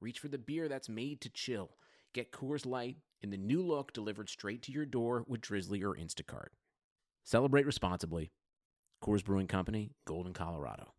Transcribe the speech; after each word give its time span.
reach 0.00 0.18
for 0.18 0.28
the 0.28 0.38
beer 0.38 0.68
that's 0.68 0.88
made 0.88 1.20
to 1.20 1.28
chill. 1.28 1.70
Get 2.14 2.32
Coors 2.32 2.66
Light 2.66 2.96
in 3.20 3.30
the 3.30 3.36
new 3.36 3.62
look 3.62 3.92
delivered 3.92 4.28
straight 4.28 4.62
to 4.62 4.72
your 4.72 4.86
door 4.86 5.24
with 5.28 5.42
Drizly 5.42 5.82
or 5.82 5.94
Instacart. 5.94 6.48
Celebrate 7.24 7.66
responsibly. 7.66 8.30
Coors 9.04 9.24
Brewing 9.24 9.46
Company, 9.46 9.92
Golden, 10.06 10.32
Colorado. 10.32 10.94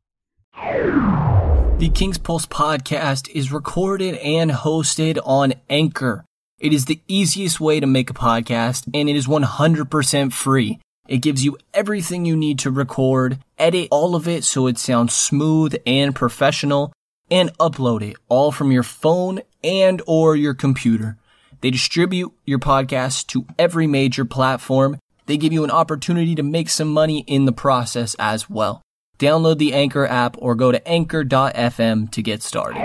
The 0.53 1.89
King's 1.93 2.17
Pulse 2.17 2.45
podcast 2.45 3.29
is 3.29 3.51
recorded 3.51 4.15
and 4.15 4.51
hosted 4.51 5.17
on 5.25 5.53
Anchor. 5.69 6.25
It 6.59 6.73
is 6.73 6.85
the 6.85 7.01
easiest 7.07 7.59
way 7.59 7.79
to 7.79 7.87
make 7.87 8.11
a 8.11 8.13
podcast 8.13 8.85
and 8.93 9.09
it 9.09 9.15
is 9.15 9.25
100% 9.25 10.31
free. 10.31 10.79
It 11.07 11.17
gives 11.17 11.43
you 11.43 11.57
everything 11.73 12.25
you 12.25 12.37
need 12.37 12.59
to 12.59 12.71
record, 12.71 13.39
edit 13.57 13.87
all 13.89 14.15
of 14.15 14.27
it 14.27 14.43
so 14.43 14.67
it 14.67 14.77
sounds 14.77 15.13
smooth 15.13 15.75
and 15.85 16.15
professional, 16.15 16.93
and 17.31 17.57
upload 17.57 18.03
it 18.03 18.17
all 18.29 18.51
from 18.51 18.71
your 18.71 18.83
phone 18.83 19.39
and 19.63 20.01
or 20.05 20.35
your 20.35 20.53
computer. 20.53 21.17
They 21.61 21.71
distribute 21.71 22.33
your 22.45 22.59
podcast 22.59 23.27
to 23.27 23.45
every 23.57 23.87
major 23.87 24.25
platform. 24.25 24.99
They 25.27 25.37
give 25.37 25.53
you 25.53 25.63
an 25.63 25.71
opportunity 25.71 26.35
to 26.35 26.43
make 26.43 26.69
some 26.69 26.91
money 26.91 27.23
in 27.27 27.45
the 27.45 27.51
process 27.51 28.15
as 28.19 28.49
well. 28.49 28.81
Download 29.17 29.57
the 29.59 29.73
Anchor 29.73 30.05
app 30.05 30.35
or 30.39 30.55
go 30.55 30.71
to 30.71 30.85
anchor.fm 30.87 32.11
to 32.11 32.21
get 32.21 32.41
started. 32.41 32.81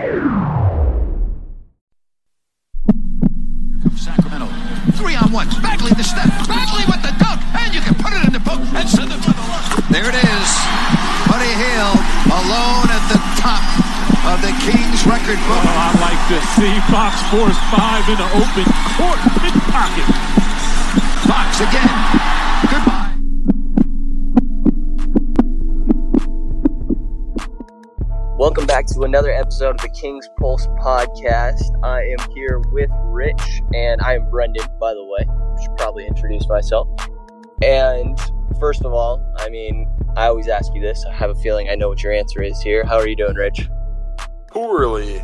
Sacramento. 3.97 4.47
Three 4.93 5.17
on 5.17 5.33
one. 5.33 5.49
Bagley 5.63 5.93
the 5.93 6.05
step. 6.05 6.29
Bagley 6.47 6.85
with 6.87 7.01
the 7.03 7.17
dunk. 7.19 7.41
And 7.57 7.75
you 7.75 7.81
can 7.81 7.95
put 7.95 8.13
it 8.13 8.27
in 8.27 8.33
the 8.35 8.41
book 8.41 8.61
and 8.61 8.89
send 8.89 9.11
it 9.11 9.23
to 9.25 9.33
the 9.33 9.47
left. 9.49 9.91
There 9.91 10.09
it 10.09 10.15
is. 10.15 10.49
Buddy 11.33 11.53
Hield 11.57 11.99
alone 12.29 12.87
at 12.93 13.03
the 13.09 13.41
top 13.41 13.96
of 14.27 14.43
the 14.43 14.51
Kings 14.67 15.07
record 15.07 15.39
book. 15.47 15.63
Oh, 15.63 15.87
I 15.87 15.95
like 16.03 16.19
to 16.35 16.39
see 16.59 16.75
Fox 16.91 17.15
force 17.31 17.57
five 17.71 18.03
in 18.11 18.19
the 18.19 18.27
open 18.35 18.67
court 18.99 19.23
mid 19.41 19.55
pocket. 19.71 20.03
Fox 21.31 21.61
again. 21.63 21.87
Goodbye. 22.67 23.15
Welcome 28.37 28.67
back 28.67 28.87
to 28.89 29.03
another 29.03 29.31
episode 29.31 29.77
of 29.77 29.81
the 29.81 29.91
King's 29.91 30.29
Pulse 30.41 30.67
podcast. 30.81 31.63
I 31.85 32.03
am 32.03 32.19
here 32.35 32.59
with 32.73 32.91
Rich, 33.05 33.63
and 33.75 34.01
I 34.03 34.17
am 34.17 34.29
Brendan, 34.29 34.67
by 34.81 34.93
the 34.93 35.05
way. 35.05 35.25
I 35.29 35.63
should 35.63 35.77
probably 35.77 36.05
introduce 36.05 36.49
myself. 36.49 36.89
And 37.63 38.19
first 38.59 38.85
of 38.85 38.93
all, 38.93 39.25
I 39.39 39.51
mean, 39.51 39.89
I 40.17 40.27
always 40.27 40.49
ask 40.49 40.75
you 40.75 40.81
this. 40.81 41.05
I 41.07 41.15
have 41.15 41.31
a 41.31 41.37
feeling 41.37 41.69
I 41.69 41.77
know 41.77 41.89
what 41.89 42.03
your 42.03 42.13
answer 42.13 42.43
is 42.43 42.61
here. 42.61 42.85
How 42.85 42.97
are 42.97 43.07
you 43.07 43.15
doing, 43.15 43.37
Rich? 43.37 43.69
Poorly. 44.57 45.23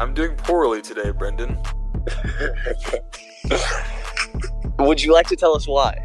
I'm 0.00 0.14
doing 0.14 0.34
poorly 0.34 0.82
today, 0.82 1.12
Brendan. 1.12 1.56
Would 4.80 5.00
you 5.00 5.12
like 5.12 5.28
to 5.28 5.36
tell 5.36 5.54
us 5.54 5.68
why? 5.68 6.04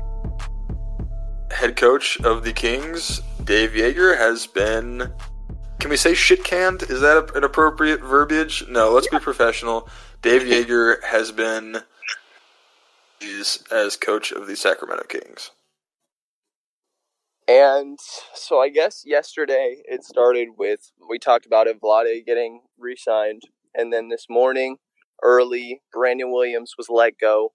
Head 1.49 1.75
coach 1.75 2.21
of 2.21 2.43
the 2.43 2.53
Kings, 2.53 3.21
Dave 3.43 3.71
Joerger, 3.71 4.15
has 4.15 4.45
been. 4.45 5.11
Can 5.79 5.89
we 5.89 5.97
say 5.97 6.13
shit 6.13 6.43
canned? 6.43 6.83
Is 6.83 7.01
that 7.01 7.35
an 7.35 7.43
appropriate 7.43 8.01
verbiage? 8.03 8.63
No, 8.69 8.91
let's 8.91 9.07
be 9.07 9.17
professional. 9.17 9.89
Dave 10.21 10.43
Joerger 10.67 11.03
has 11.05 11.31
been 11.31 11.77
is 13.19 13.63
as 13.71 13.95
coach 13.95 14.31
of 14.31 14.45
the 14.45 14.55
Sacramento 14.55 15.05
Kings. 15.09 15.49
And 17.47 17.97
so 18.33 18.59
I 18.59 18.69
guess 18.69 19.03
yesterday 19.05 19.81
it 19.85 20.03
started 20.03 20.49
with 20.57 20.91
we 21.09 21.17
talked 21.17 21.45
about 21.45 21.67
it, 21.67 21.79
Vlade 21.81 22.25
getting 22.25 22.61
re-signed, 22.77 23.43
and 23.73 23.93
then 23.93 24.09
this 24.09 24.25
morning 24.29 24.77
early, 25.23 25.81
Brandon 25.93 26.31
Williams 26.31 26.73
was 26.77 26.87
let 26.89 27.13
go, 27.19 27.53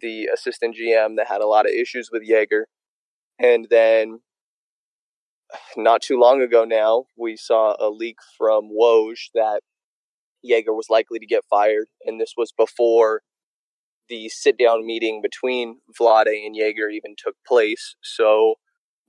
the 0.00 0.26
assistant 0.32 0.76
GM 0.76 1.16
that 1.16 1.28
had 1.28 1.42
a 1.42 1.46
lot 1.46 1.66
of 1.66 1.72
issues 1.72 2.10
with 2.12 2.22
Joerger. 2.28 2.64
and 3.38 3.66
then 3.70 4.20
not 5.76 6.02
too 6.02 6.18
long 6.18 6.42
ago 6.42 6.64
now 6.64 7.04
we 7.16 7.36
saw 7.36 7.74
a 7.78 7.88
leak 7.90 8.16
from 8.36 8.70
Woj 8.70 9.30
that 9.34 9.60
Joerger 10.44 10.74
was 10.76 10.86
likely 10.90 11.18
to 11.18 11.26
get 11.26 11.44
fired, 11.50 11.88
and 12.04 12.20
this 12.20 12.34
was 12.36 12.52
before 12.56 13.22
the 14.08 14.28
sit-down 14.30 14.86
meeting 14.86 15.20
between 15.22 15.80
Vlade 16.00 16.46
and 16.46 16.56
Joerger 16.56 16.90
even 16.92 17.14
took 17.18 17.34
place. 17.46 17.96
So 18.02 18.54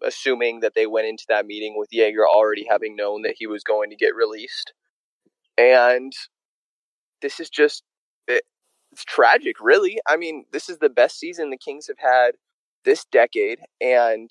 assuming 0.03 0.61
that 0.61 0.73
they 0.75 0.87
went 0.87 1.07
into 1.07 1.25
that 1.29 1.45
meeting 1.45 1.75
with 1.77 1.89
Joerger 1.91 2.25
already 2.27 2.65
having 2.69 2.95
known 2.95 3.21
that 3.23 3.35
he 3.37 3.47
was 3.47 3.63
going 3.63 3.89
to 3.89 3.95
get 3.95 4.15
released. 4.15 4.73
And 5.57 6.13
this 7.21 7.39
is 7.39 7.49
just 7.49 7.83
it, 8.27 8.43
it's 8.91 9.03
tragic, 9.03 9.57
really. 9.61 9.99
I 10.07 10.17
mean, 10.17 10.45
this 10.51 10.69
is 10.69 10.77
the 10.79 10.89
best 10.89 11.19
season 11.19 11.49
the 11.49 11.57
Kings 11.57 11.87
have 11.87 11.99
had 11.99 12.31
this 12.85 13.05
decade, 13.11 13.59
and 13.81 14.29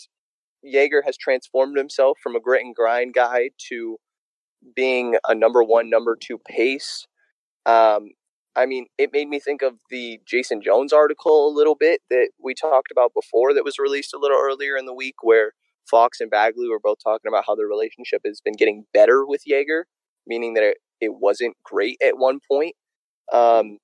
Joerger 0.64 1.04
has 1.04 1.16
transformed 1.16 1.76
himself 1.76 2.18
from 2.22 2.34
a 2.34 2.40
grit 2.40 2.64
and 2.64 2.74
grind 2.74 3.14
guy 3.14 3.50
to 3.68 3.98
being 4.74 5.16
a 5.26 5.34
number 5.34 5.62
one, 5.62 5.88
number 5.90 6.16
two 6.16 6.38
pace. 6.38 7.06
Um, 7.66 8.10
I 8.58 8.66
mean, 8.66 8.86
it 8.98 9.10
made 9.12 9.28
me 9.28 9.38
think 9.38 9.62
of 9.62 9.74
the 9.88 10.20
Jason 10.26 10.60
Jones 10.60 10.92
article 10.92 11.48
a 11.48 11.54
little 11.54 11.76
bit 11.76 12.00
that 12.10 12.30
we 12.42 12.54
talked 12.54 12.90
about 12.90 13.12
before 13.14 13.54
that 13.54 13.64
was 13.64 13.78
released 13.78 14.12
a 14.12 14.18
little 14.18 14.38
earlier 14.40 14.76
in 14.76 14.84
the 14.84 14.92
week 14.92 15.22
where 15.22 15.52
Fox 15.88 16.20
and 16.20 16.28
Bagley 16.28 16.68
were 16.68 16.80
both 16.82 16.98
talking 17.02 17.28
about 17.28 17.44
how 17.46 17.54
their 17.54 17.68
relationship 17.68 18.22
has 18.26 18.40
been 18.40 18.54
getting 18.54 18.84
better 18.92 19.24
with 19.24 19.42
Joerger, 19.48 19.84
meaning 20.26 20.54
that 20.54 20.64
it, 20.64 20.78
it 21.00 21.14
wasn't 21.14 21.56
great 21.64 21.98
at 22.04 22.18
one 22.18 22.40
point. 22.50 22.74
Um, 23.32 23.78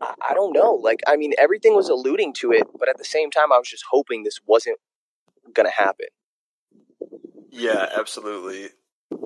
I, 0.00 0.14
I 0.30 0.34
don't 0.34 0.52
know. 0.52 0.72
Like, 0.72 1.00
I 1.06 1.16
mean, 1.16 1.32
everything 1.38 1.76
was 1.76 1.88
alluding 1.88 2.34
to 2.40 2.50
it, 2.50 2.66
but 2.78 2.88
at 2.88 2.98
the 2.98 3.04
same 3.04 3.30
time, 3.30 3.52
I 3.52 3.58
was 3.58 3.68
just 3.68 3.84
hoping 3.90 4.24
this 4.24 4.40
wasn't 4.44 4.78
going 5.54 5.66
to 5.66 5.72
happen. 5.72 6.06
Yeah, 7.48 7.86
absolutely. 7.96 8.70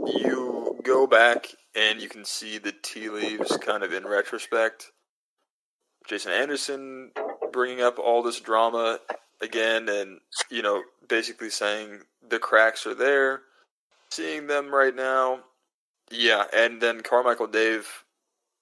You 0.06 0.78
go 0.82 1.06
back 1.06 1.48
and 1.74 2.00
you 2.00 2.08
can 2.08 2.24
see 2.24 2.58
the 2.58 2.72
tea 2.82 3.08
leaves 3.08 3.56
kind 3.58 3.82
of 3.82 3.92
in 3.92 4.06
retrospect. 4.06 4.90
Jason 6.06 6.32
Anderson 6.32 7.10
bringing 7.52 7.80
up 7.80 7.98
all 7.98 8.22
this 8.22 8.40
drama 8.40 8.98
again 9.40 9.88
and, 9.88 10.20
you 10.50 10.62
know, 10.62 10.82
basically 11.08 11.50
saying 11.50 12.00
the 12.28 12.38
cracks 12.38 12.86
are 12.86 12.94
there, 12.94 13.42
seeing 14.10 14.46
them 14.46 14.74
right 14.74 14.94
now. 14.94 15.40
Yeah, 16.10 16.44
and 16.54 16.80
then 16.80 17.02
Carmichael 17.02 17.46
Dave 17.46 17.86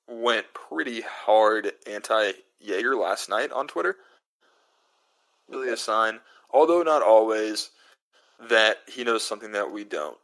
went 0.08 0.46
pretty 0.54 1.02
hard 1.02 1.72
anti 1.86 2.32
Joerger 2.64 3.00
last 3.00 3.28
night 3.28 3.52
on 3.52 3.68
Twitter. 3.68 3.96
Really 5.48 5.70
a 5.70 5.76
sign, 5.76 6.20
although 6.50 6.82
not 6.82 7.02
always, 7.02 7.70
that 8.48 8.78
he 8.88 9.04
knows 9.04 9.24
something 9.24 9.52
that 9.52 9.70
we 9.70 9.84
don't. 9.84 10.16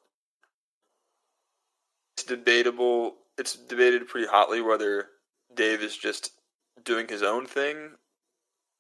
It's 2.23 2.29
debatable. 2.29 3.17
It's 3.37 3.57
debated 3.57 4.07
pretty 4.07 4.29
hotly 4.29 4.61
whether 4.61 5.09
Dave 5.53 5.83
is 5.83 5.97
just 5.97 6.31
doing 6.85 7.09
his 7.09 7.21
own 7.21 7.47
thing 7.47 7.97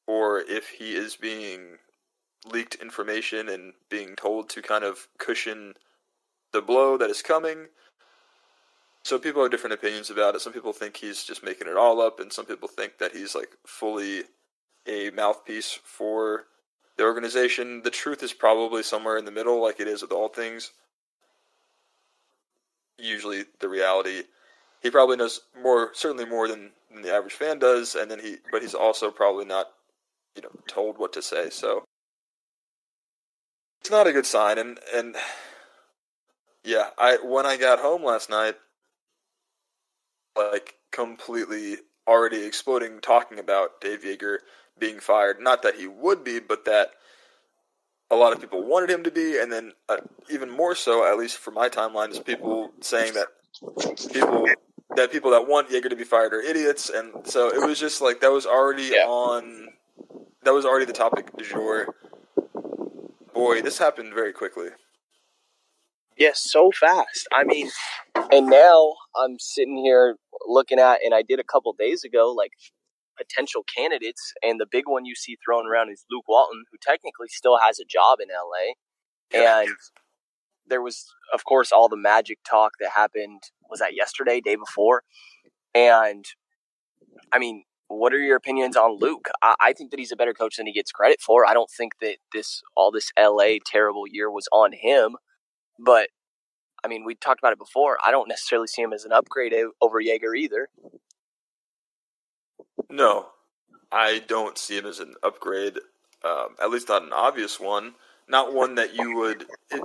or 0.06 0.38
if 0.38 0.68
he 0.68 0.94
is 0.94 1.16
being 1.16 1.78
leaked 2.46 2.76
information 2.76 3.48
and 3.48 3.72
being 3.90 4.14
told 4.14 4.48
to 4.50 4.62
kind 4.62 4.84
of 4.84 5.08
cushion 5.18 5.74
the 6.52 6.62
blow 6.62 6.96
that 6.96 7.10
is 7.10 7.20
coming. 7.20 7.66
So 9.02 9.18
people 9.18 9.42
have 9.42 9.50
different 9.50 9.74
opinions 9.74 10.08
about 10.08 10.36
it. 10.36 10.40
Some 10.40 10.52
people 10.52 10.72
think 10.72 10.98
he's 10.98 11.24
just 11.24 11.42
making 11.42 11.66
it 11.66 11.76
all 11.76 12.00
up, 12.00 12.20
and 12.20 12.32
some 12.32 12.46
people 12.46 12.68
think 12.68 12.98
that 12.98 13.10
he's 13.10 13.34
like 13.34 13.56
fully 13.66 14.22
a 14.86 15.10
mouthpiece 15.10 15.80
for 15.82 16.44
the 16.96 17.02
organization. 17.02 17.82
The 17.82 17.90
truth 17.90 18.22
is 18.22 18.32
probably 18.32 18.84
somewhere 18.84 19.16
in 19.16 19.24
the 19.24 19.32
middle, 19.32 19.60
like 19.60 19.80
it 19.80 19.88
is 19.88 20.02
with 20.02 20.12
all 20.12 20.28
things. 20.28 20.70
Usually, 23.02 23.44
the 23.60 23.68
reality, 23.68 24.22
he 24.80 24.90
probably 24.90 25.16
knows 25.16 25.40
more, 25.60 25.90
certainly 25.92 26.24
more 26.24 26.46
than, 26.46 26.70
than 26.92 27.02
the 27.02 27.12
average 27.12 27.32
fan 27.32 27.58
does, 27.58 27.94
and 27.94 28.10
then 28.10 28.20
he, 28.20 28.36
but 28.52 28.62
he's 28.62 28.74
also 28.74 29.10
probably 29.10 29.44
not, 29.44 29.66
you 30.36 30.42
know, 30.42 30.50
told 30.68 30.98
what 30.98 31.12
to 31.14 31.22
say. 31.22 31.50
So 31.50 31.84
it's 33.80 33.90
not 33.90 34.06
a 34.06 34.12
good 34.12 34.26
sign. 34.26 34.58
And 34.58 34.78
and 34.94 35.16
yeah, 36.64 36.90
I 36.96 37.18
when 37.22 37.46
I 37.46 37.56
got 37.56 37.80
home 37.80 38.04
last 38.04 38.30
night, 38.30 38.54
like 40.36 40.76
completely 40.92 41.78
already 42.06 42.44
exploding 42.44 43.00
talking 43.00 43.38
about 43.38 43.80
Dave 43.80 44.02
Joerger 44.02 44.38
being 44.78 45.00
fired. 45.00 45.40
Not 45.40 45.62
that 45.62 45.74
he 45.74 45.86
would 45.88 46.22
be, 46.22 46.38
but 46.38 46.64
that 46.64 46.90
a 48.12 48.16
lot 48.16 48.32
of 48.32 48.40
people 48.40 48.62
wanted 48.62 48.90
him 48.90 49.02
to 49.04 49.10
be, 49.10 49.38
and 49.38 49.50
then 49.50 49.72
uh, 49.88 49.96
even 50.30 50.50
more 50.50 50.74
so, 50.76 51.10
at 51.10 51.18
least 51.18 51.38
for 51.38 51.50
my 51.50 51.68
timeline, 51.68 52.10
is 52.10 52.20
people 52.20 52.70
saying 52.80 53.14
that 53.14 53.28
people 54.12 54.46
that 54.96 55.10
people 55.10 55.30
that 55.32 55.48
want 55.48 55.70
Joerger 55.70 55.90
to 55.90 55.96
be 55.96 56.04
fired 56.04 56.34
are 56.34 56.40
idiots, 56.42 56.90
and 56.90 57.26
so 57.26 57.48
it 57.48 57.66
was 57.66 57.80
just 57.80 58.02
like 58.02 58.20
that 58.20 58.30
was 58.30 58.46
already 58.46 58.90
Yeah. 58.94 59.06
on. 59.06 59.70
That 60.44 60.52
was 60.54 60.66
already 60.66 60.84
the 60.86 60.92
topic 60.92 61.34
du 61.36 61.44
jour. 61.44 61.94
Boy, 63.32 63.62
this 63.62 63.78
happened 63.78 64.12
very 64.14 64.32
quickly. 64.32 64.68
Yes, 66.18 66.40
so 66.40 66.70
fast. 66.78 67.26
I 67.32 67.44
mean, 67.44 67.70
and 68.30 68.46
now 68.48 68.94
I'm 69.16 69.38
sitting 69.38 69.78
here 69.78 70.16
looking 70.46 70.78
at, 70.78 71.00
and 71.04 71.14
I 71.14 71.22
did 71.22 71.40
a 71.40 71.44
couple 71.44 71.72
days 71.72 72.04
ago, 72.04 72.32
like 72.36 72.52
potential 73.16 73.64
candidates, 73.74 74.32
and 74.42 74.60
the 74.60 74.66
big 74.70 74.84
one 74.86 75.04
you 75.04 75.14
see 75.14 75.36
thrown 75.44 75.66
around 75.66 75.90
is 75.90 76.04
Luke 76.10 76.24
Walton, 76.28 76.64
who 76.70 76.78
technically 76.80 77.28
still 77.28 77.58
has 77.58 77.78
a 77.78 77.84
job 77.84 78.18
in 78.20 78.28
LA. 78.28 78.74
And 79.64 79.68
there 80.66 80.82
was, 80.82 81.06
of 81.32 81.44
course, 81.44 81.72
all 81.72 81.88
the 81.88 81.96
magic 81.96 82.38
talk 82.48 82.72
that 82.80 82.90
happened. 82.94 83.42
Was 83.70 83.80
that 83.80 83.94
yesterday, 83.94 84.40
day 84.40 84.56
before? 84.56 85.02
And 85.74 86.24
I 87.32 87.38
mean, 87.38 87.64
what 87.88 88.12
are 88.12 88.18
your 88.18 88.36
opinions 88.36 88.76
on 88.76 88.98
Luke? 88.98 89.28
I, 89.42 89.54
I 89.60 89.72
think 89.72 89.90
that 89.90 90.00
he's 90.00 90.12
a 90.12 90.16
better 90.16 90.34
coach 90.34 90.56
than 90.56 90.66
he 90.66 90.72
gets 90.72 90.92
credit 90.92 91.20
for. 91.20 91.46
I 91.46 91.54
don't 91.54 91.70
think 91.70 91.92
that 92.00 92.16
this 92.32 92.62
all 92.76 92.90
this 92.90 93.10
LA 93.18 93.56
terrible 93.64 94.04
year 94.06 94.30
was 94.30 94.48
on 94.52 94.72
him. 94.72 95.16
But 95.78 96.08
I 96.84 96.88
mean, 96.88 97.04
we 97.04 97.14
talked 97.14 97.40
about 97.40 97.52
it 97.52 97.58
before. 97.58 97.98
I 98.04 98.10
don't 98.10 98.28
necessarily 98.28 98.66
see 98.66 98.82
him 98.82 98.92
as 98.92 99.04
an 99.04 99.12
upgrade 99.12 99.54
over 99.80 100.02
Joerger 100.02 100.36
either. 100.36 100.68
No, 102.92 103.28
I 103.90 104.18
don't 104.18 104.58
see 104.58 104.76
him 104.76 104.84
as 104.86 105.00
an 105.00 105.14
upgrade. 105.22 105.78
Um, 106.22 106.48
at 106.62 106.70
least 106.70 106.88
not 106.90 107.02
an 107.02 107.12
obvious 107.12 107.58
one. 107.58 107.94
Not 108.28 108.52
one 108.54 108.74
that 108.76 108.94
you 108.94 109.16
would, 109.16 109.46
it, 109.70 109.82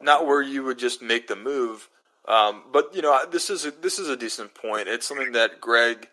not 0.00 0.26
where 0.26 0.40
you 0.40 0.62
would 0.62 0.78
just 0.78 1.02
make 1.02 1.26
the 1.26 1.36
move. 1.36 1.88
Um, 2.26 2.62
but 2.72 2.94
you 2.94 3.02
know, 3.02 3.26
this 3.30 3.50
is 3.50 3.66
a, 3.66 3.72
this 3.72 3.98
is 3.98 4.08
a 4.08 4.16
decent 4.16 4.54
point. 4.54 4.88
It's 4.88 5.06
something 5.06 5.32
that 5.32 5.60
Greg 5.60 6.08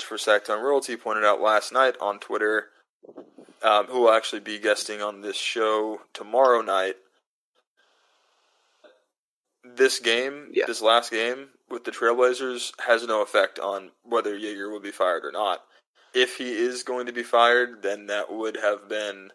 for 0.00 0.16
Sactown 0.16 0.60
Royalty 0.60 0.96
pointed 0.96 1.24
out 1.24 1.40
last 1.40 1.72
night 1.72 1.94
on 2.00 2.18
Twitter. 2.18 2.66
Um, 3.62 3.86
who 3.86 4.00
will 4.00 4.10
actually 4.10 4.40
be 4.40 4.58
guesting 4.58 5.00
on 5.00 5.22
this 5.22 5.36
show 5.36 6.00
tomorrow 6.12 6.60
night? 6.62 6.96
This 9.64 10.00
game, 10.00 10.48
Yeah. 10.52 10.66
this 10.66 10.82
last 10.82 11.10
game 11.10 11.48
with 11.74 11.84
the 11.84 11.90
Trailblazers, 11.90 12.72
has 12.86 13.06
no 13.06 13.20
effect 13.20 13.58
on 13.58 13.90
whether 14.02 14.38
Joerger 14.38 14.70
will 14.70 14.80
be 14.80 14.90
fired 14.90 15.24
or 15.24 15.32
not. 15.32 15.62
If 16.14 16.38
he 16.38 16.52
is 16.52 16.84
going 16.84 17.06
to 17.06 17.12
be 17.12 17.24
fired, 17.24 17.82
then 17.82 18.06
that 18.06 18.32
would 18.32 18.56
have 18.56 18.88
been 18.88 19.30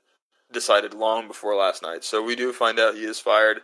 decided 0.52 0.94
long 0.94 1.28
before 1.28 1.56
last 1.56 1.84
night. 1.84 2.04
So 2.04 2.24
we 2.24 2.36
do 2.36 2.54
find 2.54 2.80
out 2.80 2.96
he 2.96 3.04
is 3.04 3.20
fired. 3.20 3.62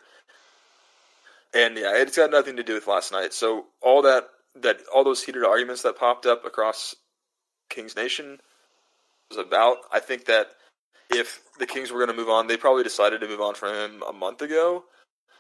And 1.54 1.78
yeah, 1.78 1.96
it's 1.96 2.18
got 2.18 2.32
nothing 2.32 2.58
to 2.58 2.64
do 2.64 2.74
with 2.74 2.88
last 2.88 3.12
night. 3.12 3.34
So 3.34 3.66
all 3.82 4.02
that 4.04 4.28
that 4.62 4.80
all 4.94 5.04
those 5.04 5.24
heated 5.24 5.44
arguments 5.44 5.82
that 5.82 5.98
popped 5.98 6.26
up 6.26 6.46
across 6.46 6.96
Kings 7.70 7.96
Nation 7.96 8.40
was 9.30 9.38
about. 9.38 9.78
I 9.92 10.00
think 10.00 10.26
that 10.26 10.48
if 11.10 11.42
the 11.60 11.66
Kings 11.66 11.92
were 11.92 12.00
going 12.00 12.16
to 12.16 12.22
move 12.22 12.30
on, 12.30 12.48
they 12.48 12.58
probably 12.58 12.84
decided 12.84 13.22
to 13.22 13.28
move 13.28 13.42
on 13.42 13.56
from 13.56 13.74
him 13.74 14.04
a 14.08 14.14
month 14.14 14.42
ago, 14.42 14.84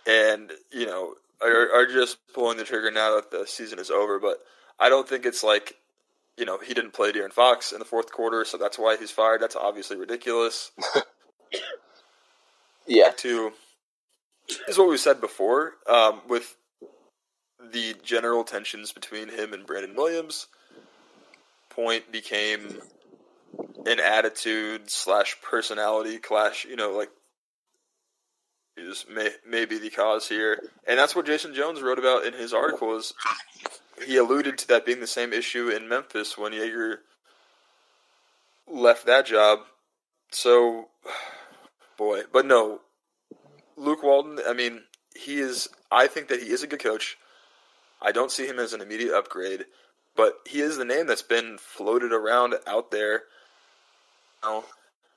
and 0.07 0.51
you 0.71 0.85
know 0.85 1.15
are, 1.41 1.71
are 1.73 1.85
just 1.85 2.17
pulling 2.33 2.57
the 2.57 2.63
trigger 2.63 2.91
now 2.91 3.15
that 3.15 3.31
the 3.31 3.45
season 3.47 3.79
is 3.79 3.91
over. 3.91 4.19
But 4.19 4.37
I 4.79 4.89
don't 4.89 5.07
think 5.07 5.25
it's 5.25 5.43
like 5.43 5.75
you 6.37 6.45
know 6.45 6.57
he 6.59 6.73
didn't 6.73 6.93
play 6.93 7.11
De'Aaron 7.11 7.33
Fox 7.33 7.71
in 7.71 7.79
the 7.79 7.85
fourth 7.85 8.11
quarter, 8.11 8.45
so 8.45 8.57
that's 8.57 8.77
why 8.79 8.97
he's 8.97 9.11
fired. 9.11 9.41
That's 9.41 9.55
obviously 9.55 9.97
ridiculous. 9.97 10.71
Yeah. 12.87 13.09
to 13.17 13.51
is 14.67 14.77
what 14.77 14.89
we 14.89 14.97
said 14.97 15.19
before 15.19 15.73
um, 15.89 16.21
with 16.27 16.55
the 17.71 17.95
general 18.03 18.43
tensions 18.43 18.91
between 18.91 19.29
him 19.29 19.53
and 19.53 19.65
Brandon 19.65 19.95
Williams. 19.95 20.47
Point 21.69 22.11
became 22.11 22.79
an 23.85 23.99
attitude 23.99 24.89
slash 24.89 25.35
personality 25.41 26.19
clash. 26.19 26.65
You 26.65 26.75
know, 26.75 26.91
like 26.91 27.09
is 28.77 29.05
may 29.09 29.31
may 29.47 29.65
be 29.65 29.77
the 29.77 29.89
cause 29.89 30.27
here, 30.27 30.61
and 30.87 30.99
that's 30.99 31.15
what 31.15 31.25
Jason 31.25 31.53
Jones 31.53 31.81
wrote 31.81 31.99
about 31.99 32.25
in 32.25 32.33
his 32.33 32.53
article. 32.53 32.95
Is 32.95 33.13
he 34.05 34.17
alluded 34.17 34.57
to 34.59 34.67
that 34.67 34.85
being 34.85 34.99
the 34.99 35.07
same 35.07 35.33
issue 35.33 35.69
in 35.69 35.87
Memphis 35.87 36.37
when 36.37 36.51
Joerger 36.51 36.97
left 38.67 39.05
that 39.05 39.25
job. 39.25 39.59
So, 40.31 40.89
boy, 41.97 42.23
but 42.31 42.45
no, 42.45 42.81
Luke 43.77 44.03
Walton. 44.03 44.39
I 44.47 44.53
mean, 44.53 44.83
he 45.15 45.39
is. 45.39 45.69
I 45.91 46.07
think 46.07 46.27
that 46.27 46.41
he 46.41 46.49
is 46.49 46.63
a 46.63 46.67
good 46.67 46.83
coach. 46.83 47.17
I 48.01 48.11
don't 48.11 48.31
see 48.31 48.45
him 48.45 48.59
as 48.59 48.73
an 48.73 48.81
immediate 48.81 49.15
upgrade, 49.15 49.65
but 50.15 50.35
he 50.45 50.59
is 50.59 50.77
the 50.77 50.85
name 50.85 51.07
that's 51.07 51.21
been 51.21 51.57
floated 51.57 52.11
around 52.11 52.55
out 52.67 52.91
there. 52.91 53.23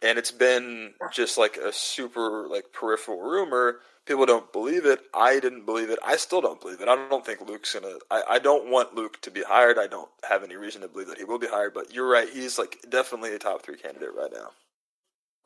And 0.03 0.19
it's 0.19 0.31
been 0.31 0.95
just 1.13 1.39
like 1.39 1.57
a 1.57 1.73
super 1.73 2.47
like 2.49 2.73
peripheral 2.73 3.21
rumor. 3.21 3.81
People 4.07 4.25
don't 4.25 4.51
believe 4.53 4.87
it. 4.87 5.01
I 5.13 5.39
didn't 5.39 5.67
believe 5.67 5.91
it. 5.91 5.99
I 6.03 6.17
still 6.17 6.41
don't 6.41 6.61
believe 6.61 6.81
it. 6.81 6.89
I 6.89 6.97
don't 7.09 7.27
think 7.27 7.47
Luke's 7.47 7.75
gonna. 7.75 7.97
I, 8.11 8.23
I 8.31 8.39
don't 8.39 8.71
want 8.71 8.95
Luke 8.95 9.21
to 9.23 9.31
be 9.31 9.43
hired. 9.43 9.79
I 9.79 9.87
don't 9.87 10.09
have 10.29 10.43
any 10.43 10.57
reason 10.57 10.81
to 10.81 10.89
believe 10.89 11.09
that 11.09 11.19
he 11.19 11.25
will 11.25 11.39
be 11.39 11.49
hired. 11.49 11.75
But 11.75 11.93
you're 11.93 12.09
right. 12.09 12.29
He's 12.29 12.59
like 12.59 12.79
definitely 12.89 13.35
a 13.35 13.39
top 13.39 13.63
three 13.63 13.77
candidate 13.77 14.15
right 14.17 14.33
now. 14.33 14.51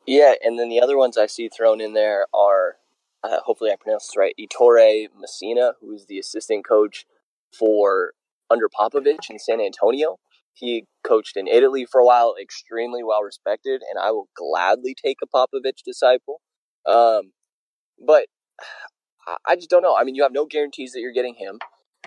Yeah, 0.06 0.34
and 0.42 0.58
then 0.58 0.68
the 0.68 0.80
other 0.80 0.96
ones 0.96 1.16
I 1.16 1.26
see 1.26 1.48
thrown 1.48 1.80
in 1.80 1.94
there 1.94 2.26
are, 2.34 2.76
uh, 3.22 3.40
hopefully 3.44 3.70
I 3.70 3.76
pronounced 3.76 4.08
this 4.10 4.16
right, 4.16 4.34
Ettore 4.36 5.06
Messina, 5.16 5.74
who 5.80 5.92
is 5.92 6.06
the 6.06 6.18
assistant 6.18 6.66
coach 6.66 7.06
for 7.56 8.12
under 8.50 8.68
Popovich 8.68 9.30
in 9.30 9.38
San 9.38 9.60
Antonio. 9.60 10.18
He 10.54 10.86
coached 11.04 11.36
in 11.36 11.48
Italy 11.48 11.86
for 11.90 12.00
a 12.00 12.04
while, 12.04 12.34
extremely 12.40 13.02
well 13.02 13.22
respected, 13.22 13.82
and 13.88 13.98
I 14.02 14.10
will 14.10 14.28
gladly 14.36 14.94
take 14.94 15.18
a 15.22 15.26
Popovich 15.26 15.82
disciple. 15.84 16.40
Um, 16.86 17.32
but 18.04 18.26
I- 19.46 19.56
just 19.56 19.70
don't 19.70 19.82
know. 19.82 19.96
I 19.96 20.04
mean, 20.04 20.14
you 20.14 20.22
have 20.22 20.32
no 20.32 20.46
guarantees 20.46 20.92
that 20.92 21.00
you're 21.00 21.12
getting 21.12 21.36
him. 21.36 21.58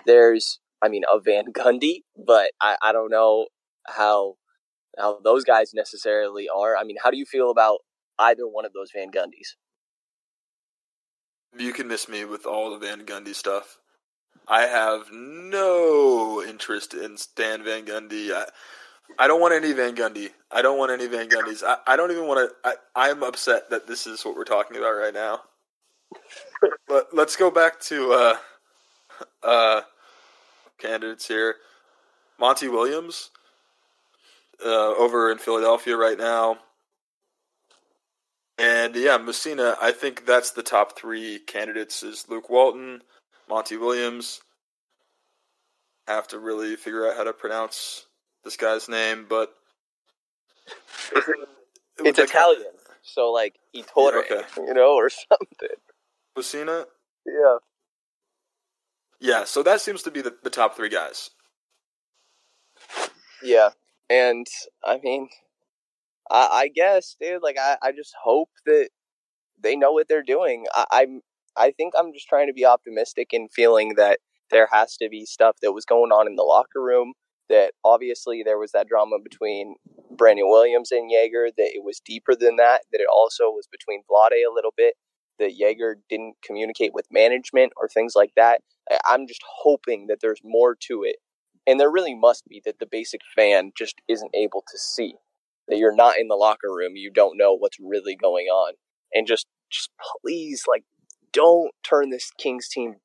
There's, 0.04 0.60
I 0.82 0.88
mean, 0.88 1.02
a 1.10 1.18
Van 1.20 1.52
Gundy, 1.52 2.02
but 2.16 2.52
I, 2.60 2.76
I 2.82 2.92
don't 2.92 3.10
know 3.10 3.46
how 3.86 4.34
how 4.98 5.18
those 5.22 5.44
guys 5.44 5.72
necessarily 5.74 6.48
are. 6.48 6.76
I 6.76 6.84
mean, 6.84 6.96
how 7.02 7.10
do 7.10 7.18
you 7.18 7.26
feel 7.26 7.50
about 7.50 7.80
either 8.18 8.44
one 8.44 8.64
of 8.64 8.72
those 8.72 8.90
Van 8.94 9.10
Gundys? 9.10 9.56
You 11.58 11.72
can 11.72 11.88
miss 11.88 12.08
me 12.08 12.24
with 12.24 12.46
all 12.46 12.70
the 12.70 12.78
Van 12.78 13.04
Gundy 13.04 13.34
stuff. 13.34 13.78
I 14.48 14.62
have 14.62 15.10
no 15.12 16.42
interest 16.42 16.94
in 16.94 17.16
Stan 17.16 17.64
Van 17.64 17.84
Gundy. 17.84 18.32
I, 18.32 18.44
I 19.18 19.26
don't 19.26 19.40
want 19.40 19.54
any 19.54 19.72
Van 19.72 19.96
Gundy. 19.96 20.30
I 20.50 20.62
don't 20.62 20.78
want 20.78 20.92
any 20.92 21.06
Van 21.06 21.28
Gundys. 21.28 21.62
I, 21.64 21.78
I 21.86 21.96
don't 21.96 22.10
even 22.10 22.26
want 22.26 22.50
to. 22.50 22.56
I, 22.68 22.74
I'm 22.94 23.22
upset 23.22 23.70
that 23.70 23.86
this 23.86 24.06
is 24.06 24.24
what 24.24 24.36
we're 24.36 24.44
talking 24.44 24.76
about 24.76 24.92
right 24.92 25.14
now. 25.14 25.40
but 26.88 27.08
let's 27.12 27.36
go 27.36 27.50
back 27.50 27.80
to 27.80 28.12
uh, 28.12 28.36
uh, 29.42 29.80
candidates 30.78 31.26
here. 31.26 31.56
Monty 32.38 32.68
Williams 32.68 33.30
uh, 34.64 34.94
over 34.94 35.30
in 35.30 35.38
Philadelphia 35.38 35.96
right 35.96 36.18
now. 36.18 36.58
And 38.58 38.94
yeah, 38.96 39.18
Messina, 39.18 39.76
I 39.80 39.92
think 39.92 40.24
that's 40.24 40.52
the 40.52 40.62
top 40.62 40.96
three 40.96 41.38
candidates 41.38 42.02
is 42.02 42.26
Luke 42.28 42.48
Walton, 42.48 43.02
Monty 43.48 43.76
Williams. 43.76 44.40
Have 46.06 46.28
to 46.28 46.38
really 46.38 46.76
figure 46.76 47.06
out 47.08 47.16
how 47.16 47.24
to 47.24 47.32
pronounce 47.32 48.06
this 48.44 48.56
guy's 48.56 48.88
name, 48.88 49.26
but 49.28 49.52
It's 51.98 52.18
Italian, 52.18 52.72
so 53.02 53.32
like 53.32 53.56
Ettore, 53.74 54.18
Okay. 54.18 54.42
you 54.58 54.74
know, 54.74 54.94
or 54.94 55.08
something. 55.10 55.76
Messina? 56.36 56.84
Yeah. 57.26 57.56
Yeah, 59.18 59.44
so 59.44 59.62
that 59.62 59.80
seems 59.80 60.02
to 60.02 60.10
be 60.10 60.20
the, 60.20 60.34
the 60.42 60.50
top 60.50 60.76
three 60.76 60.90
guys. 60.90 61.30
Yeah, 63.42 63.70
and 64.10 64.46
I 64.84 64.98
mean, 65.02 65.28
I, 66.30 66.48
I 66.52 66.68
guess, 66.68 67.16
dude. 67.20 67.42
Like, 67.42 67.56
I, 67.58 67.76
I 67.82 67.92
just 67.92 68.14
hope 68.22 68.50
that 68.66 68.90
they 69.58 69.74
know 69.76 69.92
what 69.92 70.06
they're 70.08 70.22
doing. 70.22 70.66
I, 70.74 70.84
I'm, 70.92 71.22
I 71.56 71.72
think 71.72 71.94
I'm 71.98 72.12
just 72.12 72.28
trying 72.28 72.48
to 72.48 72.54
be 72.54 72.66
optimistic 72.66 73.30
and 73.32 73.50
feeling 73.52 73.94
that 73.96 74.20
there 74.50 74.68
has 74.72 74.96
to 74.98 75.08
be 75.10 75.26
stuff 75.26 75.56
that 75.62 75.72
was 75.72 75.84
going 75.86 76.12
on 76.12 76.26
in 76.28 76.36
the 76.36 76.44
locker 76.44 76.82
room. 76.82 77.14
That 77.50 77.74
obviously 77.84 78.42
there 78.44 78.58
was 78.58 78.72
that 78.72 78.88
drama 78.88 79.18
between 79.22 79.76
Brandon 80.16 80.48
Williams 80.48 80.92
and 80.92 81.10
Joerger. 81.10 81.50
That 81.56 81.72
it 81.74 81.84
was 81.84 82.00
deeper 82.04 82.34
than 82.36 82.56
that. 82.56 82.82
That 82.92 83.00
it 83.02 83.08
also 83.12 83.44
was 83.44 83.68
between 83.70 84.02
Vlade 84.10 84.32
a 84.32 84.54
little 84.54 84.74
bit. 84.76 84.94
That 85.38 85.52
Joerger 85.60 85.96
didn't 86.10 86.36
communicate 86.44 86.94
with 86.94 87.06
management 87.12 87.72
or 87.76 87.88
things 87.88 88.14
like 88.16 88.32
that. 88.36 88.62
I'm 89.06 89.26
just 89.28 89.42
hoping 89.62 90.08
that 90.08 90.18
there's 90.22 90.40
more 90.44 90.76
to 90.88 91.04
it 91.04 91.16
And 91.66 91.80
there 91.80 91.92
really 91.92 92.16
must 92.16 92.44
be 92.48 92.62
that 92.66 92.80
the 92.80 92.88
basic 92.90 93.22
fan 93.36 93.72
just 93.78 93.96
isn't 94.08 94.32
able 94.36 94.64
to 94.70 94.78
see 94.78 95.16
that 95.68 95.78
you're 95.78 95.96
not 95.96 96.18
in 96.18 96.28
the 96.28 96.36
locker 96.36 96.70
room, 96.70 96.96
you 96.96 97.10
don't 97.12 97.38
know 97.38 97.54
what's 97.54 97.78
really 97.80 98.16
going 98.16 98.48
on. 98.48 98.74
And 99.14 99.28
just 99.28 99.46
just 99.72 99.90
please 100.24 100.64
like 100.68 100.84
don't 101.36 101.70
turn 101.82 102.08
this 102.08 102.32
Kings 102.38 102.66
team 102.66 102.96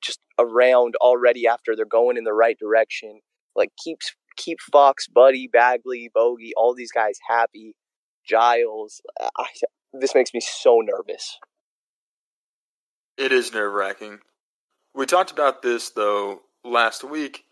just 0.00 0.20
around 0.38 0.94
already 1.00 1.48
after 1.48 1.74
they're 1.74 1.84
going 1.84 2.16
in 2.16 2.22
the 2.22 2.32
right 2.32 2.56
direction. 2.58 3.20
Like 3.56 3.72
keep 3.82 3.98
keep 4.36 4.58
Fox, 4.60 5.08
Buddy, 5.08 5.48
Bagley, 5.52 6.10
Bogey, 6.14 6.52
all 6.56 6.74
these 6.74 6.92
guys 6.92 7.18
happy. 7.28 7.74
Giles, 8.24 9.00
I, 9.20 9.46
this 9.92 10.14
makes 10.14 10.32
me 10.32 10.40
so 10.40 10.80
nervous. 10.80 11.38
It 13.16 13.32
is 13.32 13.52
nerve 13.52 13.72
wracking. 13.72 14.18
We 14.94 15.06
talked 15.06 15.32
about 15.32 15.62
this 15.62 15.90
though 15.90 16.42
last 16.64 17.02
week. 17.02 17.44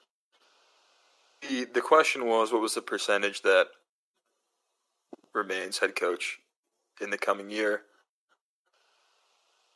The 1.49 1.65
the 1.65 1.81
question 1.81 2.27
was 2.27 2.53
what 2.53 2.63
was 2.63 2.75
the 2.75 2.83
percentage 2.83 3.43
that 3.43 3.67
remains 5.35 5.79
head 5.79 5.97
coach 5.97 6.39
in 7.01 7.11
the 7.11 7.19
coming 7.19 7.51
year? 7.51 7.83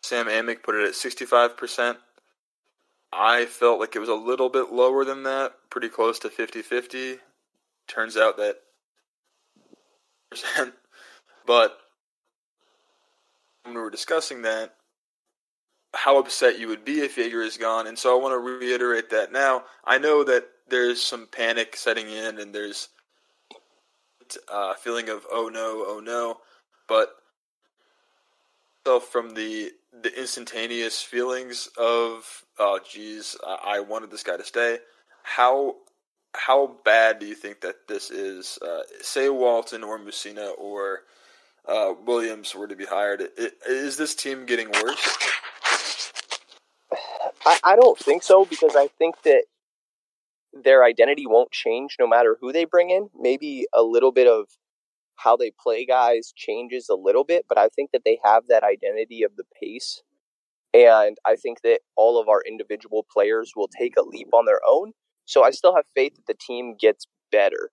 Sam 0.02 0.26
Amick 0.26 0.62
put 0.62 0.74
it 0.74 0.86
at 0.86 0.94
sixty 0.94 1.24
five 1.24 1.56
percent. 1.56 1.98
I 3.12 3.46
felt 3.46 3.80
like 3.80 3.96
it 3.96 4.00
was 4.00 4.08
a 4.08 4.14
little 4.14 4.50
bit 4.50 4.70
lower 4.70 5.04
than 5.04 5.22
that, 5.22 5.54
pretty 5.70 5.88
close 5.88 6.18
to 6.18 6.28
50-50. 6.28 7.18
Turns 7.86 8.18
out 8.18 8.36
that 8.36 8.56
percent 10.30 10.74
but 11.48 11.78
when 13.62 13.74
we 13.74 13.80
were 13.80 13.88
discussing 13.88 14.42
that, 14.42 14.74
how 15.94 16.18
upset 16.18 16.58
you 16.58 16.68
would 16.68 16.84
be 16.84 17.00
if 17.00 17.16
Joerger 17.16 17.46
is 17.46 17.56
gone. 17.56 17.86
And 17.86 17.98
so 17.98 18.14
I 18.14 18.22
want 18.22 18.34
to 18.34 18.38
reiterate 18.38 19.08
that 19.10 19.32
now. 19.32 19.64
I 19.82 19.96
know 19.96 20.22
that 20.24 20.46
there's 20.68 21.02
some 21.02 21.26
panic 21.26 21.74
setting 21.74 22.06
in 22.06 22.38
and 22.38 22.54
there's 22.54 22.90
a 24.52 24.74
feeling 24.74 25.08
of, 25.08 25.24
oh 25.32 25.48
no, 25.48 25.84
oh 25.86 26.00
no. 26.04 26.36
But 26.86 27.14
from 29.10 29.30
the 29.34 29.70
the 29.92 30.18
instantaneous 30.18 31.02
feelings 31.02 31.68
of, 31.78 32.44
oh 32.58 32.78
geez, 32.88 33.36
I, 33.46 33.76
I 33.76 33.80
wanted 33.80 34.10
this 34.10 34.22
guy 34.22 34.36
to 34.36 34.44
stay. 34.44 34.78
How 35.22 35.76
how 36.34 36.76
bad 36.84 37.18
do 37.18 37.26
you 37.26 37.34
think 37.34 37.62
that 37.62 37.88
this 37.88 38.10
is? 38.10 38.58
Uh, 38.60 38.82
say 39.00 39.28
Walton 39.28 39.82
or 39.82 39.98
Messina 39.98 40.50
or 40.58 41.00
uh, 41.66 41.92
Williams 42.06 42.54
were 42.54 42.66
to 42.66 42.76
be 42.76 42.84
hired, 42.84 43.28
is 43.66 43.96
this 43.96 44.14
team 44.14 44.46
getting 44.46 44.70
worse? 44.70 45.18
I, 47.44 47.58
I 47.64 47.76
don't 47.76 47.98
think 47.98 48.22
so 48.22 48.44
because 48.44 48.74
I 48.76 48.88
think 48.98 49.22
that 49.22 49.44
their 50.52 50.84
identity 50.84 51.26
won't 51.26 51.50
change 51.50 51.96
no 51.98 52.06
matter 52.06 52.36
who 52.40 52.52
they 52.52 52.64
bring 52.64 52.90
in. 52.90 53.10
Maybe 53.18 53.66
a 53.72 53.82
little 53.82 54.12
bit 54.12 54.26
of 54.26 54.46
how 55.18 55.36
they 55.36 55.52
play 55.60 55.84
guys 55.84 56.32
changes 56.36 56.88
a 56.88 56.94
little 56.94 57.24
bit, 57.24 57.46
but 57.48 57.58
I 57.58 57.68
think 57.68 57.90
that 57.92 58.02
they 58.04 58.18
have 58.24 58.44
that 58.48 58.62
identity 58.62 59.22
of 59.22 59.32
the 59.36 59.44
pace. 59.60 60.02
And 60.72 61.16
I 61.26 61.36
think 61.36 61.62
that 61.62 61.80
all 61.96 62.20
of 62.20 62.28
our 62.28 62.42
individual 62.46 63.06
players 63.12 63.52
will 63.56 63.68
take 63.68 63.96
a 63.96 64.02
leap 64.02 64.28
on 64.32 64.46
their 64.46 64.60
own. 64.66 64.92
So 65.24 65.42
I 65.42 65.50
still 65.50 65.74
have 65.74 65.84
faith 65.94 66.14
that 66.16 66.26
the 66.26 66.38
team 66.38 66.76
gets 66.80 67.06
better. 67.32 67.70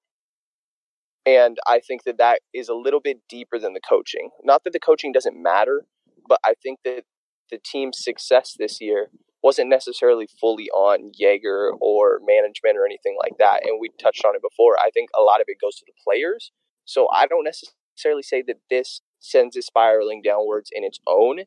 And 1.26 1.58
I 1.68 1.80
think 1.86 2.04
that 2.04 2.18
that 2.18 2.42
is 2.54 2.70
a 2.70 2.76
little 2.76 3.00
bit 3.00 3.22
deeper 3.30 3.60
than 3.60 3.74
the 3.74 3.82
coaching. 3.82 4.30
Not 4.44 4.64
that 4.64 4.74
the 4.74 4.80
coaching 4.80 5.12
doesn't 5.12 5.42
matter, 5.42 5.86
but 6.28 6.40
I 6.46 6.54
think 6.62 6.80
that 6.86 7.04
the 7.52 7.60
team's 7.64 8.04
success 8.04 8.56
this 8.58 8.80
year 8.82 9.10
wasn't 9.44 9.70
necessarily 9.70 10.28
fully 10.40 10.70
on 10.72 11.12
Joerger 11.20 11.72
or 11.80 12.20
management 12.26 12.78
or 12.78 12.86
anything 12.86 13.16
like 13.22 13.38
that. 13.38 13.62
And 13.64 13.80
we 13.80 13.90
touched 14.02 14.26
on 14.26 14.36
it 14.36 14.42
before. 14.42 14.76
I 14.80 14.90
think 14.92 15.10
a 15.18 15.22
lot 15.22 15.42
of 15.42 15.46
it 15.48 15.62
goes 15.62 15.76
to 15.76 15.86
the 15.86 15.94
players. 16.04 16.52
So 16.86 17.08
I 17.12 17.28
don't 17.28 17.44
necessarily 17.44 18.24
say 18.24 18.44
that 18.48 18.58
this 18.70 19.02
sends 19.20 19.56
it 19.56 19.64
spiraling 19.64 20.22
downwards 20.24 20.70
in 20.72 20.84
its 20.84 21.00
own, 21.08 21.42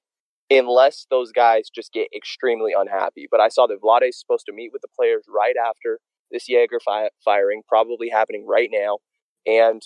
unless 0.50 1.06
those 1.10 1.32
guys 1.32 1.70
just 1.74 1.92
get 1.92 2.08
extremely 2.14 2.72
unhappy. 2.76 3.26
But 3.30 3.40
I 3.40 3.48
saw 3.48 3.66
that 3.66 3.80
Vlade 3.80 4.08
is 4.08 4.18
supposed 4.18 4.46
to 4.46 4.52
meet 4.52 4.70
with 4.72 4.82
the 4.82 4.88
players 4.96 5.24
right 5.28 5.54
after 5.56 6.00
this 6.30 6.48
Joerger 6.48 6.80
fi- 6.84 7.10
firing, 7.24 7.62
probably 7.68 8.08
happening 8.10 8.46
right 8.46 8.68
now. 8.72 8.98
And 9.46 9.82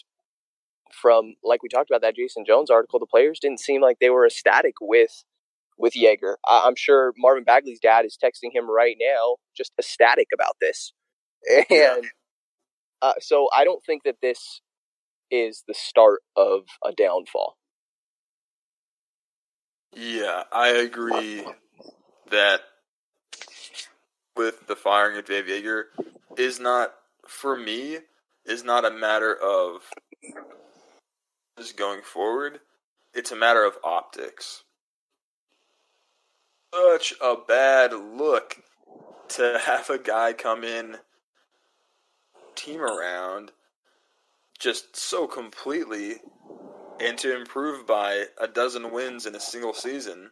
from 0.92 1.34
like 1.42 1.62
we 1.62 1.68
talked 1.68 1.90
about 1.90 2.02
that 2.02 2.16
Jason 2.16 2.44
Jones 2.46 2.70
article, 2.70 2.98
the 2.98 3.06
players 3.06 3.38
didn't 3.40 3.60
seem 3.60 3.80
like 3.80 3.98
they 4.00 4.10
were 4.10 4.26
ecstatic 4.26 4.74
with 4.80 5.24
with 5.78 5.94
Joerger. 5.94 6.36
I'm 6.48 6.76
sure 6.76 7.12
Marvin 7.16 7.44
Bagley's 7.44 7.80
dad 7.80 8.04
is 8.04 8.18
texting 8.22 8.54
him 8.54 8.70
right 8.70 8.96
now, 9.00 9.36
just 9.56 9.72
ecstatic 9.78 10.28
about 10.32 10.56
this. 10.60 10.92
And 11.50 11.66
yeah. 11.70 11.96
uh, 13.00 13.14
so 13.20 13.48
I 13.56 13.64
don't 13.64 13.82
think 13.84 14.04
that 14.04 14.16
this 14.22 14.60
is 15.32 15.64
the 15.66 15.74
start 15.74 16.20
of 16.36 16.66
a 16.84 16.92
downfall. 16.92 17.56
Yeah, 19.94 20.44
I 20.52 20.68
agree 20.68 21.44
that 22.30 22.60
with 24.36 24.66
the 24.66 24.76
firing 24.76 25.18
of 25.18 25.24
Dave 25.24 25.46
Joerger 25.46 25.84
is 26.36 26.60
not 26.60 26.94
for 27.26 27.56
me 27.56 27.98
is 28.44 28.64
not 28.64 28.84
a 28.84 28.90
matter 28.90 29.34
of 29.34 29.82
just 31.58 31.76
going 31.76 32.02
forward. 32.02 32.60
It's 33.14 33.30
a 33.30 33.36
matter 33.36 33.64
of 33.64 33.76
optics. 33.84 34.64
Such 36.74 37.14
a 37.20 37.36
bad 37.36 37.92
look 37.92 38.62
to 39.30 39.60
have 39.66 39.90
a 39.90 39.98
guy 39.98 40.32
come 40.32 40.64
in, 40.64 40.96
team 42.54 42.80
around, 42.80 43.52
just 44.62 44.94
so 44.94 45.26
completely, 45.26 46.14
and 47.00 47.18
to 47.18 47.36
improve 47.36 47.84
by 47.84 48.26
a 48.40 48.46
dozen 48.46 48.92
wins 48.92 49.26
in 49.26 49.34
a 49.34 49.40
single 49.40 49.74
season. 49.74 50.30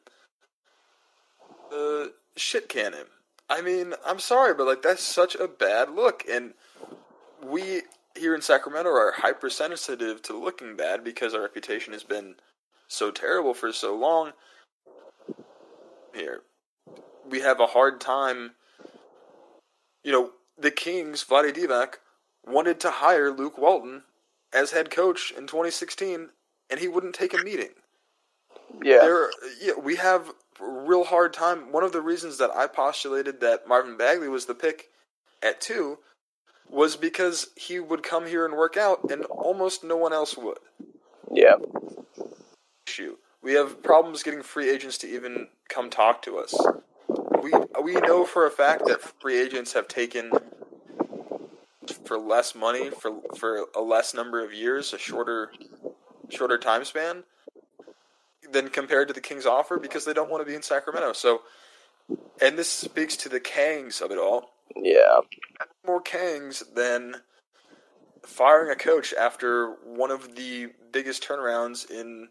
Uh, 1.75 2.06
shit 2.37 2.68
can 2.68 2.92
him. 2.92 3.08
I 3.49 3.60
mean, 3.60 3.94
I'm 4.06 4.20
sorry, 4.20 4.54
but 4.54 4.68
like 4.68 4.82
that's 4.82 5.02
such 5.02 5.34
a 5.34 5.49
bad 5.49 5.90
look, 5.90 6.22
and 6.30 6.54
we 7.44 7.82
here 8.16 8.32
in 8.32 8.40
Sacramento 8.40 8.90
are 8.90 9.14
hypersensitive 9.16 10.22
to 10.22 10.38
looking 10.38 10.76
bad 10.76 11.02
because 11.02 11.34
our 11.34 11.42
reputation 11.42 11.92
has 11.92 12.04
been 12.04 12.37
so 12.87 13.10
terrible 13.10 13.52
for 13.52 13.72
so 13.72 13.96
long. 13.96 14.32
Here, 16.14 16.42
we 17.28 17.40
have 17.40 17.58
a 17.58 17.66
hard 17.66 18.00
time. 18.00 18.52
You 20.04 20.12
know, 20.12 20.30
the 20.56 20.70
Kings, 20.70 21.25
Vlade 21.25 21.56
Divac, 21.56 21.94
wanted 22.46 22.78
to 22.80 22.90
hire 22.92 23.32
Luke 23.32 23.58
Walton 23.58 24.04
as 24.52 24.73
head 24.73 24.90
coach 24.90 25.33
in 25.37 25.47
2016, 25.47 26.30
and 26.71 26.80
he 26.80 26.88
wouldn't 26.88 27.14
take 27.14 27.35
a 27.35 27.42
meeting. 27.42 27.71
Yeah, 28.83 29.00
there, 29.00 29.30
yeah, 29.61 29.73
we 29.83 29.97
have 29.97 30.30
a 30.61 30.69
real 30.69 31.04
hard 31.04 31.33
time. 31.33 31.73
One 31.73 31.85
of 31.85 31.92
the 31.92 32.00
reasons 32.00 32.38
that 32.38 32.50
I 32.54 32.66
postulated 32.66 33.40
that 33.40 33.66
Marvin 33.66 33.97
Bagley 33.97 34.28
was 34.28 34.47
the 34.47 34.54
pick 34.54 34.88
at 35.42 35.61
two 35.61 35.99
was 36.69 36.97
because 36.97 37.49
he 37.57 37.80
would 37.80 38.02
come 38.02 38.26
here 38.26 38.45
and 38.45 38.54
work 38.54 38.76
out, 38.76 39.11
and 39.11 39.25
almost 39.25 39.83
no 39.83 39.97
one 39.97 40.12
else 40.12 40.37
would. 40.37 40.59
Yeah. 41.33 41.57
Issue. 42.87 43.16
We 43.42 43.54
have 43.54 43.83
problems 43.83 44.23
getting 44.23 44.42
free 44.42 44.71
agents 44.71 44.99
to 44.99 45.09
even 45.09 45.49
come 45.69 45.90
talk 45.90 46.23
to 46.23 46.38
us. 46.38 46.54
We 47.42 47.52
we 47.83 47.95
know 47.95 48.25
for 48.25 48.47
a 48.47 48.50
fact 48.50 48.87
that 48.87 49.00
free 49.21 49.40
agents 49.40 49.73
have 49.73 49.88
taken 49.88 50.30
for 52.10 52.18
less 52.18 52.56
money 52.56 52.90
for 52.90 53.20
for 53.36 53.66
a 53.76 53.80
less 53.80 54.14
number 54.14 54.44
of 54.44 54.52
years, 54.52 54.92
a 54.92 54.98
shorter 54.98 55.52
shorter 56.28 56.58
time 56.58 56.84
span 56.84 57.22
than 58.50 58.68
compared 58.68 59.06
to 59.06 59.14
the 59.14 59.20
Kings 59.20 59.46
offer 59.46 59.78
because 59.78 60.04
they 60.04 60.12
don't 60.12 60.28
want 60.28 60.40
to 60.44 60.44
be 60.44 60.56
in 60.56 60.62
Sacramento. 60.62 61.12
So 61.12 61.42
and 62.42 62.58
this 62.58 62.68
speaks 62.68 63.16
to 63.18 63.28
the 63.28 63.38
Kangs 63.38 64.02
of 64.02 64.10
it 64.10 64.18
all. 64.18 64.50
Yeah. 64.74 65.20
More 65.86 66.02
Kangs 66.02 66.64
than 66.74 67.14
firing 68.26 68.72
a 68.72 68.76
coach 68.76 69.14
after 69.14 69.76
one 69.84 70.10
of 70.10 70.34
the 70.34 70.66
biggest 70.92 71.22
turnarounds 71.22 71.88
in 71.88 72.30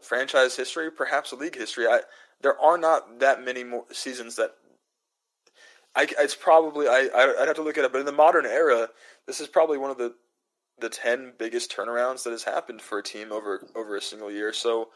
franchise 0.00 0.56
history, 0.56 0.90
perhaps 0.90 1.32
league 1.32 1.54
history. 1.54 1.86
I 1.86 2.00
there 2.42 2.58
are 2.58 2.76
not 2.76 3.20
that 3.20 3.44
many 3.44 3.62
more 3.62 3.84
seasons 3.92 4.34
that 4.34 4.54
I, 5.98 6.06
it's 6.20 6.36
probably 6.36 6.86
I 6.86 7.08
I'd 7.12 7.48
have 7.48 7.56
to 7.56 7.62
look 7.62 7.76
at 7.76 7.84
it, 7.84 7.90
but 7.90 7.98
in 7.98 8.06
the 8.06 8.12
modern 8.12 8.46
era, 8.46 8.88
this 9.26 9.40
is 9.40 9.48
probably 9.48 9.78
one 9.78 9.90
of 9.90 9.98
the 9.98 10.14
the 10.78 10.88
ten 10.88 11.32
biggest 11.36 11.74
turnarounds 11.74 12.22
that 12.22 12.30
has 12.30 12.44
happened 12.44 12.80
for 12.80 12.98
a 12.98 13.02
team 13.02 13.32
over 13.32 13.66
over 13.74 13.96
a 13.96 14.00
single 14.00 14.30
year. 14.30 14.52
So 14.52 14.90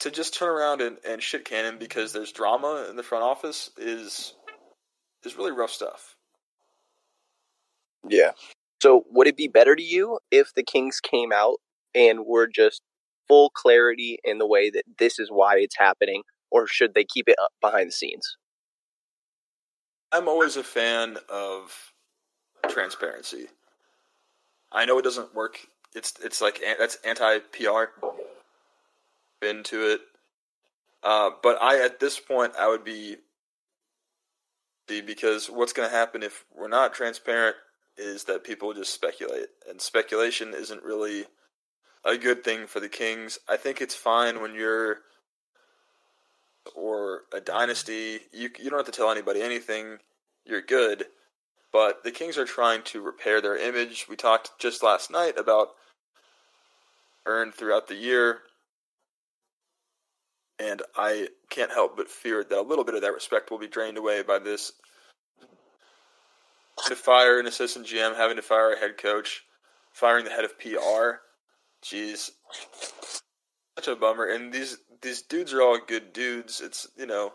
to 0.00 0.10
just 0.10 0.34
turn 0.34 0.50
around 0.50 0.82
and, 0.82 0.98
and 1.08 1.22
shit 1.22 1.46
cannon 1.46 1.78
because 1.78 2.12
there's 2.12 2.32
drama 2.32 2.86
in 2.90 2.96
the 2.96 3.02
front 3.02 3.24
office 3.24 3.70
is 3.78 4.34
is 5.24 5.38
really 5.38 5.52
rough 5.52 5.70
stuff. 5.70 6.16
Yeah. 8.06 8.32
So 8.82 9.04
would 9.10 9.26
it 9.26 9.38
be 9.38 9.48
better 9.48 9.74
to 9.74 9.82
you 9.82 10.18
if 10.30 10.52
the 10.54 10.62
Kings 10.62 11.00
came 11.00 11.32
out 11.32 11.56
and 11.94 12.26
were 12.26 12.46
just 12.46 12.82
full 13.26 13.48
clarity 13.50 14.18
in 14.22 14.36
the 14.36 14.46
way 14.46 14.68
that 14.68 14.84
this 14.98 15.18
is 15.18 15.30
why 15.30 15.56
it's 15.56 15.78
happening, 15.78 16.24
or 16.50 16.66
should 16.66 16.92
they 16.92 17.04
keep 17.04 17.26
it 17.26 17.36
behind 17.62 17.88
the 17.88 17.92
scenes? 17.92 18.36
I'm 20.12 20.28
always 20.28 20.56
a 20.56 20.62
fan 20.64 21.18
of 21.28 21.92
transparency. 22.68 23.46
I 24.72 24.84
know 24.84 24.98
it 24.98 25.02
doesn't 25.02 25.34
work. 25.34 25.58
It's 25.94 26.14
it's 26.22 26.40
like 26.40 26.60
that's 26.78 26.98
anti 27.04 27.38
PR. 27.38 28.06
Been 29.40 29.62
to 29.64 29.92
it, 29.92 30.00
uh, 31.02 31.30
but 31.42 31.62
I 31.62 31.84
at 31.84 32.00
this 32.00 32.18
point 32.18 32.54
I 32.58 32.68
would 32.68 32.84
be 32.84 33.16
because 34.88 35.48
what's 35.48 35.72
going 35.72 35.88
to 35.88 35.94
happen 35.94 36.22
if 36.22 36.44
we're 36.56 36.68
not 36.68 36.94
transparent 36.94 37.56
is 37.96 38.24
that 38.24 38.44
people 38.44 38.72
just 38.72 38.94
speculate, 38.94 39.48
and 39.68 39.80
speculation 39.80 40.54
isn't 40.54 40.82
really 40.82 41.24
a 42.04 42.16
good 42.16 42.42
thing 42.42 42.66
for 42.66 42.80
the 42.80 42.88
Kings. 42.88 43.38
I 43.48 43.56
think 43.56 43.80
it's 43.80 43.94
fine 43.94 44.40
when 44.40 44.54
you're 44.54 44.98
or 46.74 47.22
a 47.32 47.40
dynasty. 47.40 48.20
You 48.32 48.50
you 48.58 48.70
don't 48.70 48.78
have 48.78 48.86
to 48.86 48.92
tell 48.92 49.10
anybody 49.10 49.42
anything. 49.42 49.98
You're 50.44 50.62
good. 50.62 51.06
But 51.72 52.02
the 52.02 52.10
Kings 52.10 52.38
are 52.38 52.46
trying 52.46 52.82
to 52.84 53.02
repair 53.02 53.40
their 53.40 53.56
image. 53.56 54.06
We 54.08 54.16
talked 54.16 54.58
just 54.58 54.82
last 54.82 55.10
night 55.10 55.38
about 55.38 55.68
earned 57.26 57.54
throughout 57.54 57.86
the 57.86 57.94
year. 57.94 58.40
And 60.58 60.82
I 60.96 61.28
can't 61.50 61.70
help 61.70 61.96
but 61.96 62.08
fear 62.08 62.42
that 62.42 62.58
a 62.58 62.62
little 62.62 62.84
bit 62.84 62.94
of 62.94 63.02
that 63.02 63.14
respect 63.14 63.50
will 63.50 63.58
be 63.58 63.68
drained 63.68 63.98
away 63.98 64.22
by 64.22 64.38
this. 64.38 64.72
To 66.86 66.96
fire 66.96 67.38
an 67.38 67.46
assistant 67.46 67.86
GM, 67.86 68.16
having 68.16 68.36
to 68.36 68.42
fire 68.42 68.72
a 68.72 68.78
head 68.78 68.96
coach, 68.98 69.44
firing 69.92 70.24
the 70.24 70.30
head 70.30 70.44
of 70.44 70.58
PR. 70.58 71.20
Jeez. 71.84 72.30
Such 73.78 73.86
a 73.86 73.94
bummer. 73.94 74.24
And 74.24 74.52
these 74.52 74.78
these 75.02 75.22
dudes 75.22 75.52
are 75.52 75.62
all 75.62 75.78
good 75.78 76.12
dudes. 76.12 76.60
It's, 76.60 76.88
you 76.96 77.06
know, 77.06 77.32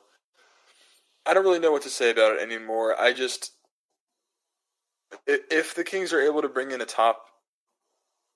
I 1.25 1.33
don't 1.33 1.45
really 1.45 1.59
know 1.59 1.71
what 1.71 1.83
to 1.83 1.89
say 1.89 2.11
about 2.11 2.35
it 2.35 2.41
anymore. 2.41 2.99
I 2.99 3.13
just 3.13 3.51
if 5.25 5.73
the 5.73 5.85
Kings 5.85 6.11
are 6.11 6.19
able 6.19 6.41
to 6.41 6.49
bring 6.49 6.71
in 6.71 6.81
a 6.81 6.85
top 6.85 7.27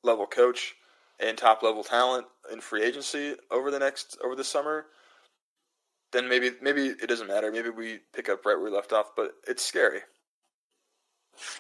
level 0.06 0.26
coach 0.26 0.76
and 1.20 1.38
top 1.38 1.64
level 1.64 1.84
talent 1.84 2.28
in 2.50 2.62
free 2.62 2.82
agency 2.82 3.36
over 3.52 3.72
the 3.72 3.80
next 3.80 4.18
over 4.24 4.38
the 4.38 4.44
summer, 4.46 4.86
then 6.14 6.30
maybe 6.30 6.52
maybe 6.62 6.88
it 6.88 7.10
doesn't 7.10 7.28
matter. 7.28 7.52
Maybe 7.52 7.72
we 7.72 8.00
pick 8.16 8.30
up 8.30 8.46
right 8.46 8.56
where 8.56 8.64
we 8.64 8.72
left 8.72 8.94
off, 8.94 9.08
but 9.18 9.32
it's 9.50 9.66
scary. 9.66 10.00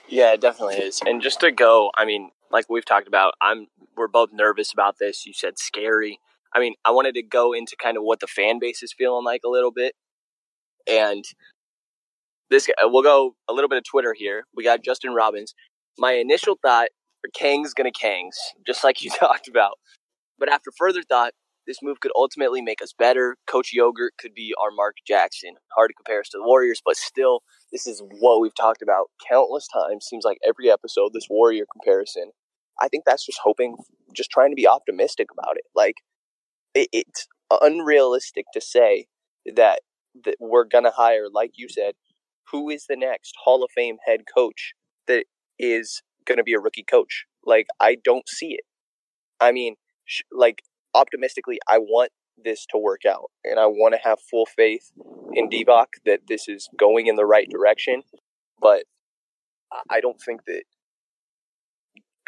Yeah, 0.07 0.31
it 0.31 0.39
definitely 0.39 0.77
is. 0.77 1.01
And 1.05 1.21
just 1.21 1.41
to 1.41 1.51
go, 1.51 1.91
I 1.97 2.05
mean, 2.05 2.31
like 2.51 2.69
we've 2.69 2.85
talked 2.85 3.09
about, 3.09 3.33
I'm 3.41 3.67
we're 3.97 4.07
both 4.07 4.29
nervous 4.31 4.71
about 4.71 4.97
this. 4.97 5.25
You 5.25 5.33
said 5.33 5.59
scary. 5.59 6.21
I 6.53 6.59
mean, 6.59 6.75
I 6.85 6.91
wanted 6.91 7.15
to 7.15 7.23
go 7.23 7.53
into 7.53 7.75
kind 7.81 7.97
of 7.97 8.03
what 8.03 8.19
the 8.19 8.27
fan 8.27 8.59
base 8.59 8.83
is 8.83 8.93
feeling 8.97 9.25
like 9.25 9.41
a 9.45 9.49
little 9.49 9.71
bit. 9.71 9.93
And 10.89 11.23
this 12.49 12.69
we'll 12.83 13.03
go 13.03 13.35
a 13.49 13.53
little 13.53 13.69
bit 13.69 13.77
of 13.77 13.83
Twitter 13.83 14.15
here. 14.17 14.45
We 14.55 14.63
got 14.63 14.83
Justin 14.83 15.13
Robbins. 15.13 15.53
My 15.97 16.13
initial 16.13 16.57
thought 16.61 16.89
for 17.21 17.29
Kang's 17.33 17.73
gonna 17.73 17.91
Kangs, 17.91 18.35
just 18.65 18.83
like 18.83 19.03
you 19.03 19.09
talked 19.19 19.47
about. 19.47 19.73
But 20.39 20.49
after 20.51 20.71
further 20.77 21.01
thought, 21.03 21.33
this 21.67 21.83
move 21.83 21.99
could 21.99 22.13
ultimately 22.15 22.61
make 22.61 22.81
us 22.81 22.93
better. 22.97 23.35
Coach 23.45 23.71
Yogurt 23.73 24.13
could 24.17 24.33
be 24.33 24.53
our 24.61 24.71
Mark 24.71 24.95
Jackson. 25.05 25.55
Hard 25.75 25.89
to 25.89 25.93
compare 25.95 26.21
us 26.21 26.29
to 26.29 26.37
the 26.37 26.47
Warriors, 26.47 26.81
but 26.83 26.95
still, 26.95 27.41
this 27.73 27.85
is 27.85 28.01
what 28.19 28.39
we've 28.39 28.55
talked 28.55 28.81
about 28.81 29.07
countless 29.29 29.67
times. 29.67 30.05
Seems 30.05 30.23
like 30.23 30.37
every 30.47 30.71
episode, 30.71 31.11
this 31.13 31.27
Warrior 31.29 31.65
comparison. 31.73 32.31
I 32.79 32.87
think 32.87 33.03
that's 33.05 33.25
just 33.25 33.39
hoping, 33.43 33.75
just 34.15 34.31
trying 34.31 34.51
to 34.51 34.55
be 34.55 34.67
optimistic 34.67 35.27
about 35.37 35.57
it. 35.57 35.65
Like, 35.75 35.95
it, 36.77 36.89
it's 36.91 37.27
unrealistic 37.49 38.45
to 38.53 38.61
say 38.61 39.07
that, 39.55 39.81
that 40.25 40.35
we're 40.39 40.65
going 40.65 40.83
to 40.83 40.91
hire, 40.91 41.27
like 41.31 41.51
you 41.55 41.67
said, 41.69 41.93
who 42.51 42.69
is 42.69 42.85
the 42.87 42.95
next 42.95 43.33
Hall 43.43 43.63
of 43.63 43.71
Fame 43.75 43.97
head 44.05 44.21
coach 44.33 44.73
that 45.07 45.25
is 45.59 46.01
going 46.25 46.37
to 46.37 46.43
be 46.43 46.53
a 46.53 46.59
rookie 46.59 46.85
coach? 46.89 47.25
Like, 47.45 47.67
I 47.79 47.97
don't 48.03 48.27
see 48.27 48.53
it. 48.53 48.65
I 49.39 49.51
mean, 49.51 49.75
sh- 50.05 50.21
like, 50.31 50.61
optimistically, 50.93 51.59
I 51.67 51.77
want 51.77 52.11
this 52.37 52.65
to 52.67 52.77
work 52.77 53.01
out, 53.07 53.31
and 53.43 53.59
I 53.59 53.65
want 53.65 53.95
to 53.95 54.07
have 54.07 54.19
full 54.19 54.45
faith 54.45 54.91
in 55.33 55.49
Divac 55.49 55.87
that 56.05 56.21
this 56.27 56.47
is 56.47 56.69
going 56.77 57.07
in 57.07 57.15
the 57.15 57.25
right 57.25 57.47
direction. 57.49 58.03
But 58.59 58.83
I 59.89 59.99
don't 59.99 60.21
think 60.21 60.45
that 60.45 60.63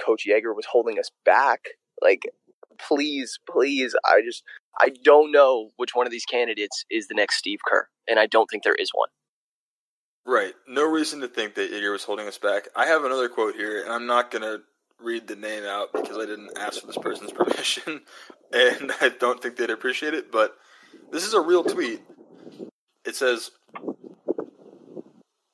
Coach 0.03 0.25
Joerger 0.27 0.55
was 0.55 0.67
holding 0.71 0.99
us 0.99 1.09
back. 1.25 1.61
Like, 2.01 2.23
please, 2.87 3.39
please, 3.49 3.95
I 4.05 4.21
just, 4.25 4.43
I 4.79 4.91
don't 5.03 5.31
know 5.31 5.69
which 5.77 5.91
one 5.93 6.05
of 6.05 6.11
these 6.11 6.25
candidates 6.25 6.85
is 6.89 7.07
the 7.07 7.15
next 7.15 7.37
Steve 7.37 7.59
Kerr, 7.67 7.87
and 8.07 8.19
I 8.19 8.25
don't 8.25 8.47
think 8.49 8.63
there 8.63 8.75
is 8.75 8.89
one. 8.93 9.09
Right. 10.25 10.53
No 10.67 10.83
reason 10.83 11.21
to 11.21 11.27
think 11.27 11.55
that 11.55 11.71
Joerger 11.71 11.91
was 11.91 12.03
holding 12.03 12.27
us 12.27 12.37
back. 12.37 12.67
I 12.75 12.85
have 12.85 13.03
another 13.03 13.29
quote 13.29 13.55
here, 13.55 13.81
and 13.81 13.91
I'm 13.91 14.05
not 14.05 14.31
going 14.31 14.43
to 14.43 14.61
read 15.01 15.27
the 15.27 15.35
name 15.35 15.63
out 15.63 15.93
because 15.93 16.17
I 16.17 16.25
didn't 16.25 16.57
ask 16.57 16.81
for 16.81 16.87
this 16.87 16.97
person's 16.97 17.31
permission, 17.33 18.01
and 18.53 18.91
I 19.01 19.09
don't 19.09 19.41
think 19.41 19.55
they'd 19.55 19.69
appreciate 19.69 20.13
it, 20.13 20.31
but 20.31 20.55
this 21.11 21.25
is 21.25 21.33
a 21.33 21.41
real 21.41 21.63
tweet. 21.63 22.01
It 23.05 23.15
says 23.15 23.51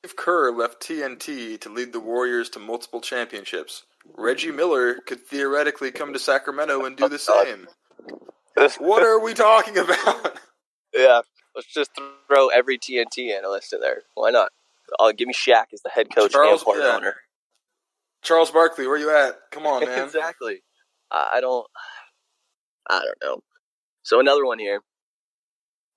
Steve 0.04 0.16
Kerr 0.16 0.50
left 0.50 0.80
TNT 0.80 1.60
to 1.60 1.68
lead 1.68 1.92
the 1.92 2.00
Warriors 2.00 2.50
to 2.50 2.58
multiple 2.58 3.00
championships. 3.00 3.84
Reggie 4.16 4.50
Miller 4.50 4.96
could 5.06 5.20
theoretically 5.26 5.90
come 5.90 6.12
to 6.12 6.18
Sacramento 6.18 6.84
and 6.84 6.96
do 6.96 7.08
the 7.08 7.18
same. 7.18 7.68
what 8.78 9.02
are 9.02 9.20
we 9.20 9.34
talking 9.34 9.76
about? 9.78 10.38
Yeah, 10.94 11.20
let's 11.54 11.72
just 11.72 11.90
throw 12.26 12.48
every 12.48 12.78
TNT 12.78 13.36
analyst 13.36 13.72
in 13.72 13.80
there. 13.80 14.02
Why 14.14 14.30
not? 14.30 14.50
I'll 14.98 15.12
give 15.12 15.28
me 15.28 15.34
Shaq 15.34 15.66
as 15.74 15.82
the 15.82 15.90
head 15.90 16.08
coach 16.14 16.32
Charles, 16.32 16.64
and 16.66 16.78
yeah. 16.78 16.96
owner. 16.96 17.16
Charles 18.22 18.50
Barkley, 18.50 18.86
where 18.86 18.96
you 18.96 19.10
at? 19.10 19.34
Come 19.50 19.66
on, 19.66 19.84
man. 19.84 20.04
exactly. 20.04 20.62
I 21.10 21.40
don't. 21.40 21.66
I 22.88 23.00
don't 23.00 23.18
know. 23.22 23.42
So 24.02 24.20
another 24.20 24.46
one 24.46 24.58
here. 24.58 24.80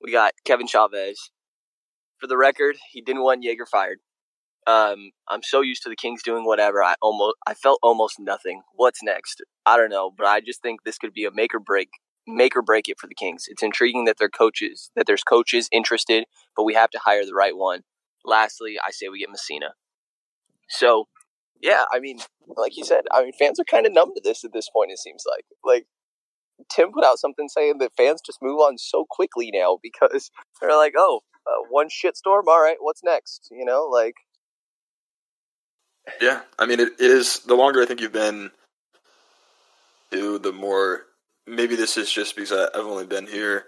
We 0.01 0.11
got 0.11 0.33
Kevin 0.45 0.67
Chavez. 0.67 1.31
For 2.19 2.27
the 2.27 2.37
record, 2.37 2.77
he 2.91 3.01
didn't 3.01 3.23
want 3.23 3.43
Joerger 3.43 3.67
fired. 3.67 3.99
Um, 4.67 5.11
I'm 5.27 5.41
so 5.43 5.61
used 5.61 5.83
to 5.83 5.89
the 5.89 5.95
Kings 5.95 6.21
doing 6.23 6.45
whatever. 6.45 6.83
I 6.83 6.95
almost, 7.01 7.35
I 7.47 7.53
felt 7.53 7.79
almost 7.81 8.19
nothing. 8.19 8.61
What's 8.75 9.01
next? 9.01 9.41
I 9.65 9.77
don't 9.77 9.89
know, 9.89 10.11
but 10.15 10.27
I 10.27 10.41
just 10.41 10.61
think 10.61 10.83
this 10.83 10.97
could 10.97 11.13
be 11.13 11.25
a 11.25 11.31
make 11.31 11.53
or 11.53 11.59
break, 11.59 11.89
make 12.27 12.55
or 12.55 12.61
break 12.61 12.87
it 12.87 12.99
for 12.99 13.07
the 13.07 13.15
Kings. 13.15 13.45
It's 13.47 13.63
intriguing 13.63 14.05
that 14.05 14.17
their 14.19 14.29
coaches, 14.29 14.91
that 14.95 15.07
there's 15.07 15.23
coaches 15.23 15.69
interested, 15.71 16.25
but 16.55 16.63
we 16.63 16.73
have 16.75 16.91
to 16.91 16.99
hire 16.99 17.25
the 17.25 17.33
right 17.33 17.55
one. 17.55 17.81
Lastly, 18.25 18.75
I 18.85 18.91
say 18.91 19.07
we 19.07 19.19
get 19.19 19.29
Messina. 19.29 19.73
So, 20.69 21.07
yeah, 21.61 21.85
I 21.91 21.99
mean, 21.99 22.19
like 22.55 22.77
you 22.77 22.83
said, 22.85 23.01
I 23.11 23.23
mean, 23.23 23.33
fans 23.39 23.59
are 23.59 23.65
kind 23.65 23.85
of 23.85 23.93
numb 23.93 24.11
to 24.13 24.21
this 24.23 24.43
at 24.43 24.53
this 24.53 24.69
point. 24.69 24.91
It 24.91 24.99
seems 24.99 25.23
like, 25.27 25.45
like 25.63 25.87
Tim 26.71 26.91
put 26.91 27.05
out 27.05 27.17
something 27.17 27.47
saying 27.49 27.79
that 27.79 27.93
fans 27.97 28.21
just 28.23 28.39
move 28.41 28.59
on 28.59 28.77
so 28.77 29.05
quickly 29.09 29.49
now 29.51 29.79
because 29.81 30.29
they're 30.61 30.77
like, 30.77 30.93
oh, 30.97 31.21
uh, 31.47 31.63
one 31.69 31.87
shitstorm. 31.87 32.43
All 32.47 32.61
right, 32.61 32.77
what's 32.79 33.03
next? 33.03 33.47
You 33.51 33.65
know, 33.65 33.85
like. 33.85 34.15
Yeah, 36.21 36.41
I 36.57 36.65
mean, 36.65 36.79
it, 36.79 36.89
it 36.99 37.11
is. 37.11 37.39
The 37.39 37.55
longer 37.55 37.81
I 37.81 37.85
think 37.85 38.01
you've 38.01 38.11
been, 38.11 38.51
to 40.11 40.39
the 40.39 40.51
more. 40.51 41.03
Maybe 41.47 41.75
this 41.75 41.97
is 41.97 42.11
just 42.11 42.35
because 42.35 42.51
I, 42.51 42.65
I've 42.77 42.85
only 42.85 43.07
been 43.07 43.25
here 43.25 43.65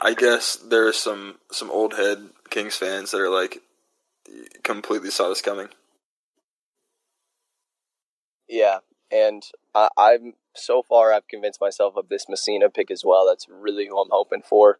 I 0.00 0.14
guess 0.14 0.56
there 0.56 0.86
are 0.86 0.92
some 0.92 1.36
some 1.50 1.70
old 1.70 1.94
head 1.94 2.18
Kings 2.50 2.76
fans 2.76 3.10
that 3.10 3.20
are 3.20 3.30
like 3.30 3.62
completely 4.62 5.10
saw 5.10 5.28
this 5.28 5.42
coming. 5.42 5.68
Yeah, 8.48 8.78
and 9.10 9.42
I, 9.74 9.88
I'm 9.96 10.34
so 10.54 10.82
far 10.82 11.12
I've 11.12 11.28
convinced 11.28 11.60
myself 11.60 11.96
of 11.96 12.08
this 12.08 12.26
Messina 12.28 12.70
pick 12.70 12.90
as 12.90 13.02
well. 13.04 13.26
That's 13.26 13.46
really 13.48 13.86
who 13.88 13.98
I'm 14.00 14.08
hoping 14.10 14.42
for. 14.42 14.78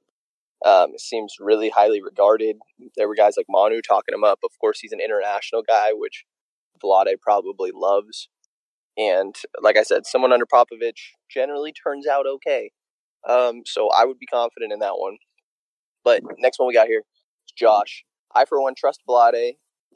Um, 0.65 0.91
it 0.95 1.01
seems 1.01 1.37
really 1.39 1.71
highly 1.71 2.03
regarded. 2.03 2.57
There 2.97 3.09
were 3.09 3.15
guys 3.15 3.37
like 3.37 3.47
Manu 3.49 3.81
talking 3.81 4.15
him 4.15 4.25
up. 4.25 4.41
Of 4.45 4.51
course, 4.61 4.81
he's 4.81 4.93
an 4.93 5.01
international 5.01 5.63
guy, 5.67 5.91
which 5.93 6.25
Vlade 6.83 7.21
probably 7.21 7.71
loves. 7.73 8.29
And 8.97 9.35
like 9.63 9.77
I 9.77 9.85
said, 9.85 10.07
someone 10.07 10.33
under 10.33 10.47
Popovich 10.47 11.13
generally 11.31 11.73
turns 11.73 12.07
out 12.07 12.27
okay. 12.27 12.73
Um, 13.29 13.63
so 13.67 13.89
I 13.91 14.05
would 14.05 14.19
be 14.19 14.27
confident 14.27 14.73
in 14.73 14.81
that 14.81 14.99
one. 14.99 15.19
But 16.05 16.23
next 16.39 16.59
one 16.59 16.67
we 16.67 16.75
got 16.75 16.89
here 16.89 17.05
is 17.47 17.53
Josh. 17.57 18.05
I, 18.35 18.45
for 18.45 18.61
one, 18.61 18.75
trust 18.77 19.03
Vlade. 19.09 19.53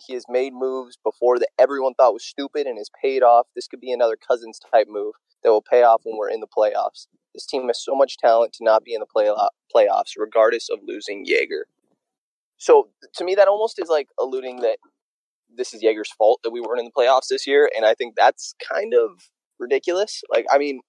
He 0.07 0.15
has 0.15 0.25
made 0.29 0.53
moves 0.55 0.97
before 1.03 1.39
that 1.39 1.51
everyone 1.59 1.95
thought 1.95 2.15
was 2.15 2.25
stupid 2.25 2.67
and 2.67 2.79
has 2.79 2.91
paid 3.03 3.23
off. 3.23 3.47
This 3.55 3.69
could 3.69 3.81
be 3.81 3.93
another 3.93 4.17
Cousins 4.17 4.59
type 4.73 4.87
move 4.89 5.15
that 5.43 5.51
will 5.51 5.63
pay 5.63 5.83
off 5.83 6.03
when 6.05 6.17
we're 6.17 6.31
in 6.31 6.41
the 6.41 6.47
playoffs. 6.47 7.07
This 7.35 7.47
team 7.47 7.67
has 7.69 7.83
so 7.83 7.95
much 7.95 8.19
talent 8.19 8.53
to 8.55 8.65
not 8.65 8.85
be 8.85 8.95
in 8.95 9.01
the 9.01 9.07
play- 9.07 9.29
uh, 9.29 9.49
playoffs, 9.75 10.13
regardless 10.17 10.69
of 10.71 10.81
losing 10.87 11.25
Joerger. 11.25 11.63
So 12.59 12.91
to 13.17 13.25
me, 13.25 13.35
that 13.35 13.49
almost 13.49 13.81
is 13.81 13.89
like 13.89 14.09
alluding 14.19 14.61
that 14.61 14.79
this 15.55 15.75
is 15.75 15.83
Joerger's 15.83 16.13
fault 16.13 16.41
that 16.45 16.51
we 16.51 16.61
weren't 16.61 16.81
in 16.81 16.87
the 16.87 16.93
playoffs 16.93 17.29
this 17.29 17.47
year, 17.47 17.71
and 17.75 17.85
I 17.85 17.95
think 17.95 18.15
that's 18.17 18.55
kind 18.73 18.95
of 18.95 19.31
ridiculous. 19.59 20.23
Like, 20.31 20.47
I 20.51 20.59
mean, 20.59 20.81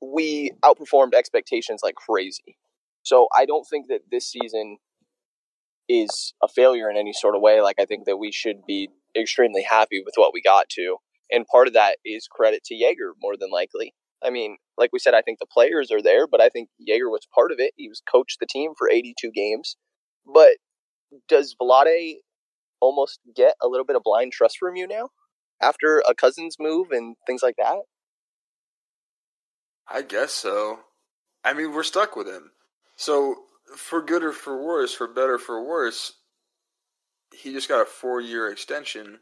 we 0.00 0.52
outperformed 0.64 1.14
expectations 1.14 1.80
like 1.82 1.94
crazy. 1.94 2.56
So 3.02 3.28
I 3.36 3.46
don't 3.46 3.66
think 3.68 3.86
that 3.88 4.02
this 4.10 4.28
season 4.30 4.78
is 5.88 6.34
a 6.42 6.48
failure 6.48 6.90
in 6.90 6.96
any 6.96 7.12
sort 7.12 7.36
of 7.36 7.42
way. 7.42 7.60
Like 7.60 7.76
I 7.78 7.84
think 7.84 8.04
that 8.06 8.16
we 8.16 8.32
should 8.32 8.66
be 8.66 8.88
extremely 9.16 9.62
happy 9.62 10.02
with 10.04 10.14
what 10.16 10.32
we 10.34 10.42
got 10.42 10.68
to, 10.70 10.96
and 11.30 11.46
part 11.46 11.68
of 11.68 11.74
that 11.74 11.98
is 12.04 12.28
credit 12.28 12.64
to 12.64 12.74
Joerger 12.74 13.12
more 13.20 13.36
than 13.38 13.50
likely. 13.50 13.94
I 14.24 14.30
mean, 14.30 14.56
like 14.78 14.90
we 14.92 14.98
said, 14.98 15.14
I 15.14 15.22
think 15.22 15.38
the 15.38 15.46
players 15.46 15.90
are 15.90 16.02
there, 16.02 16.26
but 16.26 16.40
I 16.40 16.48
think 16.48 16.68
Joerger 16.80 17.10
was 17.10 17.26
part 17.34 17.52
of 17.52 17.58
it. 17.58 17.72
He 17.76 17.88
was 17.88 18.02
coached 18.10 18.38
the 18.40 18.46
team 18.46 18.72
for 18.76 18.90
82 18.90 19.30
games. 19.32 19.76
But 20.26 20.56
does 21.28 21.54
Vlade 21.60 22.16
almost 22.80 23.20
get 23.34 23.54
a 23.62 23.68
little 23.68 23.86
bit 23.86 23.96
of 23.96 24.02
blind 24.02 24.32
trust 24.32 24.58
from 24.58 24.76
you 24.76 24.86
now 24.86 25.08
after 25.62 26.02
a 26.08 26.14
Cousins 26.14 26.56
move 26.58 26.90
and 26.90 27.16
things 27.26 27.42
like 27.42 27.56
that? 27.58 27.76
I 29.88 30.02
guess 30.02 30.32
so. 30.32 30.80
I 31.44 31.52
mean, 31.52 31.72
we're 31.72 31.84
stuck 31.84 32.16
with 32.16 32.26
him. 32.26 32.50
So, 32.96 33.36
for 33.76 34.02
good 34.02 34.24
or 34.24 34.32
for 34.32 34.62
worse, 34.64 34.92
for 34.92 35.06
better 35.06 35.34
or 35.34 35.38
for 35.38 35.62
worse, 35.62 36.12
he 37.34 37.52
just 37.52 37.68
got 37.68 37.82
a 37.82 37.86
four 37.86 38.20
year 38.20 38.50
extension. 38.50 39.20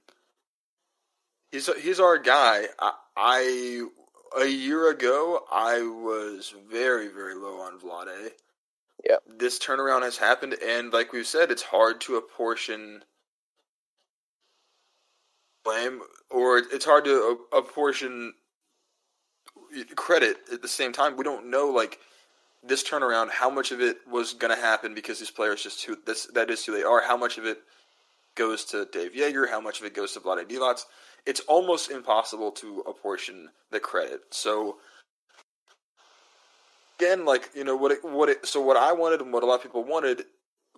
He's 1.50 1.68
he's 1.82 2.00
our 2.00 2.18
guy. 2.18 2.64
I, 2.78 2.92
I 3.16 3.86
a 4.38 4.46
year 4.46 4.90
ago 4.90 5.44
I 5.50 5.80
was 5.82 6.54
very 6.70 7.08
very 7.08 7.34
low 7.34 7.60
on 7.60 7.78
Vlade. 7.78 8.30
Yeah. 9.04 9.16
This 9.26 9.58
turnaround 9.58 10.02
has 10.02 10.16
happened, 10.16 10.56
and 10.64 10.92
like 10.92 11.12
we've 11.12 11.26
said, 11.26 11.50
it's 11.50 11.62
hard 11.62 12.00
to 12.02 12.16
apportion 12.16 13.02
blame, 15.64 16.00
or 16.30 16.58
it's 16.58 16.84
hard 16.84 17.04
to 17.06 17.40
apportion 17.52 18.34
credit 19.96 20.36
at 20.52 20.62
the 20.62 20.68
same 20.68 20.92
time. 20.92 21.16
We 21.16 21.24
don't 21.24 21.50
know 21.50 21.68
like 21.68 21.98
this 22.62 22.82
turnaround 22.82 23.30
how 23.30 23.50
much 23.50 23.72
of 23.72 23.80
it 23.80 23.98
was 24.10 24.32
going 24.32 24.54
to 24.54 24.60
happen 24.60 24.94
because 24.94 25.18
these 25.18 25.30
players 25.30 25.62
just 25.62 25.84
who 25.84 25.96
this 26.06 26.26
that 26.34 26.50
is 26.50 26.64
who 26.64 26.72
they 26.72 26.82
are. 26.82 27.02
How 27.02 27.16
much 27.16 27.38
of 27.38 27.46
it 27.46 27.58
goes 28.36 28.64
to 28.66 28.86
Dave 28.86 29.12
Joerger? 29.12 29.48
How 29.48 29.60
much 29.60 29.80
of 29.80 29.86
it 29.86 29.94
goes 29.94 30.12
to 30.12 30.20
Vlade 30.20 30.48
Divac? 30.48 30.82
It's 31.26 31.40
almost 31.40 31.90
impossible 31.90 32.52
to 32.52 32.84
apportion 32.86 33.48
the 33.70 33.80
credit. 33.80 34.20
So 34.30 34.76
again, 36.98 37.24
like 37.24 37.50
you 37.54 37.64
know 37.64 37.76
what 37.76 37.92
it, 37.92 38.04
what 38.04 38.28
it, 38.28 38.46
so 38.46 38.60
what 38.60 38.76
I 38.76 38.92
wanted 38.92 39.20
and 39.20 39.32
what 39.32 39.42
a 39.42 39.46
lot 39.46 39.56
of 39.56 39.62
people 39.62 39.84
wanted 39.84 40.24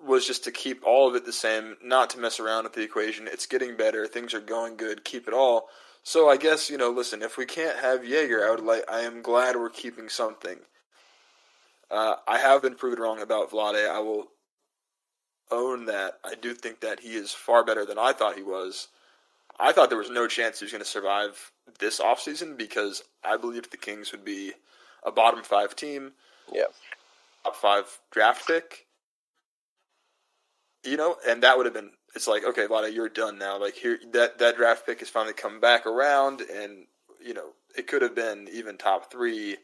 was 0.05 0.27
just 0.27 0.45
to 0.45 0.53
keep 0.53 0.83
all 0.85 1.09
of 1.09 1.15
it 1.15 1.25
the 1.25 1.33
same, 1.33 1.77
not 1.83 2.11
to 2.11 2.19
mess 2.19 2.39
around 2.39 2.65
with 2.65 2.75
the 2.75 2.83
equation. 2.83 3.29
It's 3.29 3.47
getting 3.47 3.77
better, 3.77 4.07
things 4.07 4.35
are 4.35 4.41
going 4.41 4.77
good, 4.77 5.05
keep 5.05 5.27
it 5.27 5.35
all. 5.35 5.69
So 6.03 6.29
I 6.29 6.37
guess 6.37 6.71
you 6.71 6.79
know, 6.79 6.91
listen, 6.91 7.23
if 7.23 7.37
we 7.37 7.47
can't 7.47 7.79
have 7.79 8.03
Joerger, 8.03 8.47
I 8.47 8.51
would 8.51 8.61
like. 8.61 8.85
I 8.91 9.01
am 9.01 9.23
glad 9.23 9.57
we're 9.57 9.71
keeping 9.71 10.09
something. 10.09 10.59
Uh, 11.91 12.17
I 12.27 12.39
have 12.39 12.63
been 12.63 12.75
proven 12.75 13.01
wrong 13.01 13.21
about 13.21 13.51
Vlade. 13.51 13.89
I 13.89 14.01
will 14.01 14.27
own 15.51 15.87
that. 15.87 16.15
I 16.25 16.35
do 16.35 16.55
think 16.55 16.81
that 16.81 17.01
he 17.01 17.15
is 17.15 17.33
far 17.33 17.65
better 17.65 17.85
than 17.85 17.99
I 17.99 18.13
thought 18.13 18.37
he 18.37 18.43
was. 18.43 18.89
I 19.59 19.73
thought 19.73 19.89
there 19.89 19.99
was 19.99 20.11
no 20.11 20.27
chance 20.27 20.59
he 20.59 20.65
was 20.65 20.73
going 20.73 20.85
to 20.85 20.89
survive 20.89 21.53
this 21.79 22.01
offseason 22.01 22.57
because 22.57 23.03
I 23.25 23.37
believed 23.37 23.71
the 23.71 23.77
Kings 23.77 24.13
would 24.13 24.25
be 24.25 24.53
a 25.05 25.11
bottom 25.11 25.43
five 25.43 25.75
team. 25.75 26.13
Yeah. 26.53 26.65
Top 27.45 27.57
five 27.57 27.85
draft 28.11 28.47
pick. 28.47 28.87
You 30.85 30.97
know, 30.97 31.17
and 31.27 31.43
that 31.43 31.57
would 31.57 31.67
have 31.67 31.75
been 31.75 31.91
it's 32.15 32.27
like, 32.27 32.45
okay, 32.45 32.67
Lada, 32.67 32.91
you're 32.91 33.09
done 33.09 33.39
now. 33.39 33.61
Like 33.61 33.75
here 33.75 33.99
that 34.13 34.39
that 34.39 34.57
draft 34.57 34.87
pick 34.87 35.01
has 35.01 35.09
finally 35.09 35.35
come 35.35 35.61
back 35.61 35.87
around 35.87 36.41
and 36.41 36.87
you 37.25 37.35
know, 37.35 37.51
it 37.77 37.87
could 37.87 38.03
have 38.03 38.15
been 38.15 38.49
even 38.53 38.77
top 38.77 39.11
three 39.11 39.57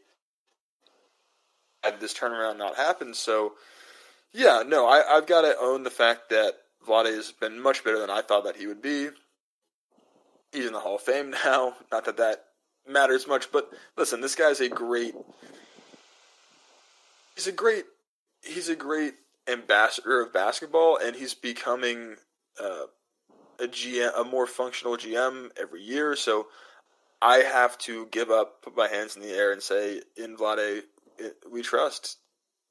had 1.82 2.00
this 2.00 2.14
turnaround 2.14 2.58
not 2.58 2.76
happened. 2.76 3.16
So 3.16 3.54
yeah, 4.32 4.62
no, 4.66 4.86
I, 4.86 5.16
I've 5.16 5.26
got 5.26 5.42
to 5.42 5.56
own 5.60 5.82
the 5.82 5.90
fact 5.90 6.30
that 6.30 6.54
Vlade 6.86 7.14
has 7.14 7.32
been 7.32 7.60
much 7.60 7.84
better 7.84 7.98
than 7.98 8.10
I 8.10 8.22
thought 8.22 8.44
that 8.44 8.56
he 8.56 8.66
would 8.66 8.82
be. 8.82 9.08
He's 10.52 10.66
in 10.66 10.72
the 10.72 10.80
Hall 10.80 10.96
of 10.96 11.02
Fame 11.02 11.30
now. 11.44 11.74
Not 11.90 12.04
that 12.04 12.16
that 12.18 12.44
matters 12.88 13.26
much. 13.26 13.50
But 13.52 13.70
listen, 13.96 14.20
this 14.20 14.34
guy's 14.34 14.60
a 14.60 14.68
great. 14.68 15.14
He's 17.34 17.46
a 17.46 17.52
great. 17.52 17.84
He's 18.44 18.68
a 18.68 18.76
great 18.76 19.14
ambassador 19.48 20.20
of 20.20 20.32
basketball, 20.32 20.98
and 20.98 21.14
he's 21.16 21.34
becoming 21.34 22.16
uh, 22.60 22.86
a 23.60 23.68
GM, 23.68 24.10
a 24.18 24.24
more 24.24 24.46
functional 24.46 24.96
GM 24.96 25.50
every 25.60 25.82
year. 25.82 26.16
So 26.16 26.48
I 27.20 27.38
have 27.38 27.78
to 27.78 28.06
give 28.06 28.30
up, 28.30 28.62
put 28.62 28.76
my 28.76 28.88
hands 28.88 29.16
in 29.16 29.22
the 29.22 29.30
air, 29.30 29.52
and 29.52 29.62
say, 29.62 30.02
"In 30.16 30.36
Vlade, 30.36 30.82
we 31.50 31.62
trust 31.62 32.18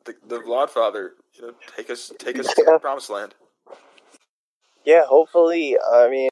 the 0.06 0.15
the 0.28 0.39
Vlad 0.39 0.70
Father. 0.70 1.13
You 1.34 1.48
know, 1.48 1.54
take 1.76 1.89
us, 1.89 2.12
take 2.20 2.38
us 2.38 2.48
to 2.56 2.63
the 2.65 2.80
promised 2.80 3.10
land." 3.10 3.34
Yeah, 4.84 5.06
hopefully. 5.06 5.78
I 5.80 6.10
mean, 6.10 6.30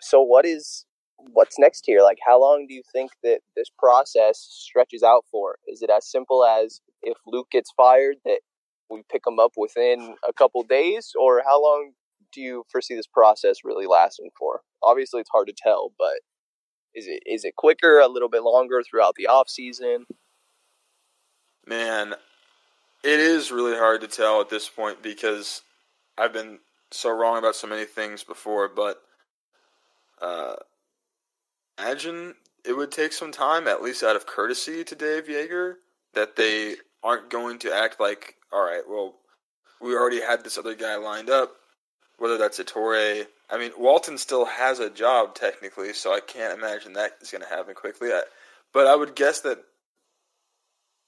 so 0.00 0.22
what 0.22 0.46
is 0.46 0.86
what's 1.32 1.58
next 1.58 1.84
here? 1.86 2.02
Like, 2.02 2.18
how 2.26 2.40
long 2.40 2.66
do 2.68 2.74
you 2.74 2.82
think 2.92 3.10
that 3.22 3.40
this 3.56 3.68
process 3.78 4.38
stretches 4.38 5.02
out 5.02 5.24
for? 5.30 5.56
Is 5.66 5.82
it 5.82 5.90
as 5.90 6.10
simple 6.10 6.44
as 6.44 6.80
if 7.02 7.18
Luke 7.26 7.48
gets 7.50 7.70
fired 7.76 8.16
that 8.24 8.40
we 8.90 9.02
pick 9.10 9.22
him 9.26 9.38
up 9.38 9.52
within 9.56 10.16
a 10.28 10.32
couple 10.32 10.62
days, 10.62 11.12
or 11.18 11.42
how 11.46 11.62
long 11.62 11.92
do 12.32 12.40
you 12.40 12.64
foresee 12.70 12.94
this 12.94 13.06
process 13.06 13.58
really 13.64 13.86
lasting 13.86 14.30
for? 14.38 14.60
Obviously, 14.82 15.20
it's 15.20 15.30
hard 15.32 15.46
to 15.48 15.54
tell, 15.56 15.92
but 15.98 16.20
is 16.94 17.06
it 17.06 17.22
is 17.26 17.44
it 17.44 17.56
quicker, 17.56 17.98
a 17.98 18.08
little 18.08 18.28
bit 18.28 18.42
longer 18.42 18.82
throughout 18.82 19.14
the 19.16 19.26
off 19.26 19.48
season? 19.48 20.06
Man, 21.66 22.14
it 23.04 23.20
is 23.20 23.52
really 23.52 23.76
hard 23.76 24.00
to 24.00 24.08
tell 24.08 24.40
at 24.40 24.50
this 24.50 24.68
point 24.68 25.02
because 25.02 25.62
I've 26.18 26.32
been 26.32 26.58
so 26.90 27.10
wrong 27.10 27.38
about 27.38 27.54
so 27.54 27.66
many 27.66 27.84
things 27.84 28.24
before, 28.24 28.68
but 28.68 29.02
uh, 30.20 30.54
imagine 31.78 32.34
it 32.64 32.76
would 32.76 32.92
take 32.92 33.12
some 33.12 33.32
time, 33.32 33.66
at 33.66 33.82
least 33.82 34.02
out 34.02 34.16
of 34.16 34.26
courtesy 34.26 34.84
to 34.84 34.94
Dave 34.94 35.26
Joerger, 35.26 35.74
that 36.14 36.36
they 36.36 36.76
aren't 37.02 37.30
going 37.30 37.58
to 37.60 37.74
act 37.74 38.00
like, 38.00 38.36
all 38.52 38.62
right, 38.62 38.82
well, 38.88 39.14
we 39.80 39.94
already 39.94 40.20
had 40.20 40.44
this 40.44 40.58
other 40.58 40.74
guy 40.74 40.96
lined 40.96 41.30
up, 41.30 41.52
whether 42.18 42.36
that's 42.36 42.60
Ettore. 42.60 43.26
I 43.48 43.58
mean, 43.58 43.72
Walton 43.78 44.18
still 44.18 44.44
has 44.44 44.78
a 44.78 44.90
job 44.90 45.34
technically, 45.34 45.92
so 45.94 46.12
I 46.14 46.20
can't 46.20 46.58
imagine 46.58 46.92
that 46.92 47.12
is 47.20 47.30
going 47.30 47.42
to 47.42 47.48
happen 47.48 47.74
quickly. 47.74 48.10
I, 48.10 48.22
but 48.72 48.86
I 48.86 48.94
would 48.94 49.16
guess 49.16 49.40
that 49.40 49.58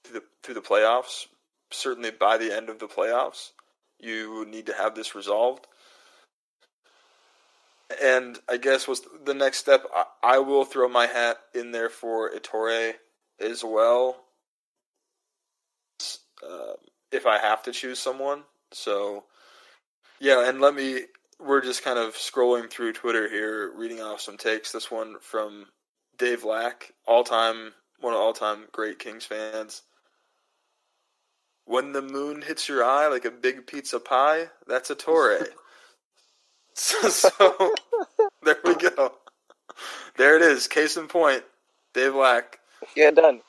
through 0.03 0.19
the, 0.19 0.25
through 0.41 0.55
the 0.55 0.61
playoffs, 0.61 1.27
certainly 1.71 2.11
by 2.11 2.37
the 2.37 2.55
end 2.55 2.69
of 2.69 2.79
the 2.79 2.87
playoffs, 2.87 3.51
you 3.99 4.45
need 4.49 4.65
to 4.65 4.73
have 4.73 4.95
this 4.95 5.15
resolved 5.15 5.67
and 8.01 8.39
I 8.49 8.57
guess 8.57 8.87
was 8.87 9.01
the 9.25 9.33
next 9.33 9.57
step. 9.57 9.85
I, 9.93 10.05
I 10.23 10.39
will 10.39 10.65
throw 10.65 10.87
my 10.87 11.07
hat 11.07 11.37
in 11.53 11.71
there 11.71 11.89
for 11.89 12.31
Ettore 12.31 12.93
as 13.39 13.63
well, 13.63 14.17
uh, 16.41 16.73
if 17.11 17.25
I 17.25 17.37
have 17.37 17.63
to 17.63 17.71
choose 17.71 17.99
someone. 17.99 18.43
So, 18.71 19.25
yeah, 20.19 20.47
and 20.47 20.61
let 20.61 20.75
me. 20.75 21.01
We're 21.39 21.61
just 21.61 21.83
kind 21.83 21.99
of 21.99 22.13
scrolling 22.13 22.69
through 22.69 22.93
Twitter 22.93 23.27
here, 23.27 23.73
reading 23.75 24.01
off 24.01 24.21
some 24.21 24.37
takes. 24.37 24.71
This 24.71 24.89
one 24.89 25.15
from 25.19 25.65
Dave 26.17 26.45
Lack, 26.45 26.93
all 27.05 27.23
time 27.23 27.73
one 27.99 28.13
of 28.13 28.19
all 28.19 28.33
time 28.33 28.65
great 28.71 28.99
Kings 28.99 29.25
fans. 29.25 29.81
When 31.65 31.93
the 31.93 32.01
moon 32.01 32.41
hits 32.41 32.67
your 32.67 32.83
eye 32.83 33.07
like 33.07 33.25
a 33.25 33.31
big 33.31 33.65
pizza 33.65 33.99
pie, 33.99 34.47
that's 34.67 34.91
Ettore. 34.91 35.47
So, 36.75 37.09
so 37.09 37.75
there 38.41 38.57
we 38.63 38.73
go. 38.73 39.13
There 40.17 40.35
it 40.35 40.41
is. 40.41 40.67
Case 40.67 40.97
in 40.97 41.07
point. 41.07 41.43
Dave 41.93 42.15
Lack. 42.15 42.59
Yeah, 42.95 43.11
done. 43.11 43.41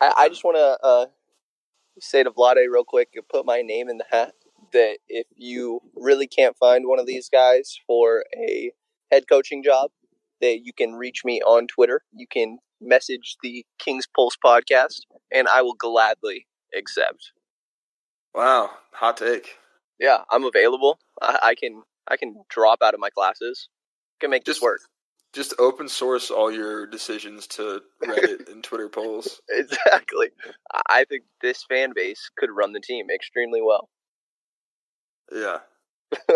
I, 0.00 0.12
I 0.16 0.28
just 0.28 0.44
want 0.44 0.56
to 0.56 0.86
uh, 0.86 1.06
say 1.98 2.22
to 2.22 2.30
Vlade 2.30 2.64
real 2.70 2.84
quick, 2.84 3.08
put 3.28 3.44
my 3.44 3.62
name 3.62 3.88
in 3.88 3.98
the 3.98 4.04
hat 4.10 4.32
that 4.72 4.98
if 5.08 5.26
you 5.34 5.80
really 5.96 6.26
can't 6.26 6.56
find 6.56 6.86
one 6.86 6.98
of 6.98 7.06
these 7.06 7.28
guys 7.28 7.78
for 7.86 8.24
a 8.36 8.72
head 9.10 9.24
coaching 9.28 9.62
job, 9.62 9.90
that 10.40 10.60
you 10.64 10.72
can 10.72 10.94
reach 10.94 11.24
me 11.24 11.40
on 11.42 11.66
Twitter. 11.66 12.02
You 12.12 12.26
can 12.26 12.58
message 12.80 13.36
the 13.42 13.64
King's 13.78 14.06
Pulse 14.06 14.36
podcast, 14.42 15.00
and 15.32 15.48
I 15.48 15.62
will 15.62 15.74
gladly 15.74 16.46
accept. 16.76 17.32
Wow, 18.34 18.70
hot 18.92 19.16
take. 19.16 19.56
Yeah, 19.98 20.18
I'm 20.30 20.44
available. 20.44 21.00
I, 21.20 21.38
I 21.42 21.54
can 21.54 21.82
I 22.10 22.16
can 22.16 22.42
drop 22.48 22.82
out 22.82 22.94
of 22.94 23.00
my 23.00 23.10
classes. 23.10 23.68
Can 24.20 24.30
make 24.30 24.44
just, 24.44 24.58
this 24.58 24.62
work. 24.62 24.80
Just 25.32 25.54
open 25.58 25.88
source 25.88 26.30
all 26.30 26.50
your 26.50 26.86
decisions 26.86 27.46
to 27.48 27.82
Reddit 28.02 28.50
and 28.50 28.64
Twitter 28.64 28.88
polls. 28.92 29.40
Exactly. 29.48 30.28
I 30.88 31.04
think 31.04 31.24
this 31.42 31.64
fan 31.68 31.92
base 31.94 32.30
could 32.36 32.50
run 32.50 32.72
the 32.72 32.80
team 32.80 33.06
extremely 33.14 33.60
well. 33.62 33.88
Yeah. 35.32 35.58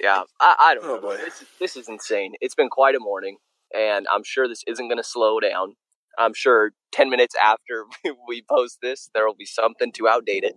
yeah, 0.00 0.22
I, 0.40 0.56
I 0.58 0.74
don't 0.74 0.84
oh, 0.84 0.96
know. 0.96 1.00
Boy. 1.00 1.16
This 1.16 1.42
is, 1.42 1.48
this 1.58 1.76
is 1.76 1.88
insane. 1.88 2.34
It's 2.40 2.54
been 2.54 2.68
quite 2.68 2.94
a 2.94 3.00
morning, 3.00 3.38
and 3.74 4.06
I'm 4.12 4.24
sure 4.24 4.46
this 4.46 4.62
isn't 4.66 4.88
going 4.88 4.98
to 4.98 5.04
slow 5.04 5.40
down. 5.40 5.74
I'm 6.18 6.34
sure 6.34 6.72
10 6.92 7.08
minutes 7.08 7.34
after 7.42 7.86
we 8.28 8.44
post 8.48 8.78
this, 8.82 9.08
there 9.14 9.26
will 9.26 9.34
be 9.34 9.46
something 9.46 9.92
to 9.92 10.02
outdate 10.04 10.44
it. 10.44 10.54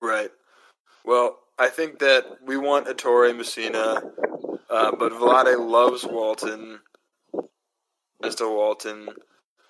Right. 0.00 0.30
Well, 1.06 1.38
I 1.56 1.68
think 1.68 2.00
that 2.00 2.38
we 2.44 2.56
want 2.56 2.88
Ettore 2.88 3.32
Messina, 3.32 4.02
uh, 4.68 4.96
but 4.96 5.12
Vlade 5.12 5.56
loves 5.70 6.04
Walton. 6.04 6.80
Mr. 8.22 8.52
Walton. 8.52 9.08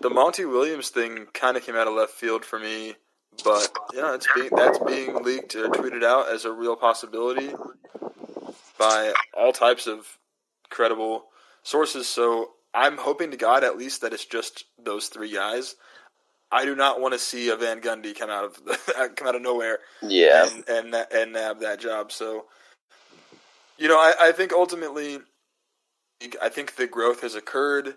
The 0.01 0.09
Monty 0.09 0.47
Williams 0.47 0.89
thing 0.89 1.27
kind 1.35 1.57
of 1.59 1.65
came 1.65 1.77
out 1.77 1.89
of 1.89 1.95
left 1.95 2.13
field 2.13 2.45
for 2.45 2.59
me, 2.59 2.95
but 3.45 3.69
yeah, 3.93 4.15
it's 4.15 4.27
being 4.35 4.51
that's 4.55 4.79
being 4.79 5.23
leaked 5.23 5.55
or 5.57 5.69
tweeted 5.69 6.03
out 6.03 6.29
as 6.29 6.45
a 6.45 6.53
real 6.53 6.77
possibility 6.77 7.51
by 8.79 9.13
all 9.35 9.53
types 9.53 9.87
of 9.87 10.07
credible 10.71 11.27
sources. 11.63 12.09
So 12.09 12.53
I'm 12.73 12.97
hoping 12.97 13.31
to 13.31 13.37
God 13.37 13.65
at 13.65 13.77
least 13.77 14.01
that 14.03 14.13
it's 14.13 14.25
just 14.25 14.65
those 14.83 15.09
three 15.09 15.33
guys. 15.33 15.77
I 16.51 16.65
do 16.65 16.77
not 16.77 17.01
want 17.01 17.15
to 17.15 17.19
see 17.19 17.49
a 17.49 17.57
Van 17.57 17.81
Gundy 17.81 18.17
come 18.17 18.31
out 18.31 18.45
of 18.45 19.17
come 19.17 19.29
out 19.29 19.35
of 19.35 19.43
nowhere, 19.43 19.79
yeah, 20.03 20.49
and 20.49 20.69
and, 20.69 21.07
and 21.13 21.33
nab 21.33 21.61
that 21.61 21.81
job. 21.81 22.13
So, 22.13 22.47
you 23.79 23.89
know, 23.89 23.99
I, 23.99 24.15
I 24.21 24.33
think 24.33 24.53
ultimately, 24.53 25.19
I 26.41 26.49
think 26.49 26.77
the 26.77 26.87
growth 26.87 27.23
has 27.23 27.35
occurred. 27.35 27.95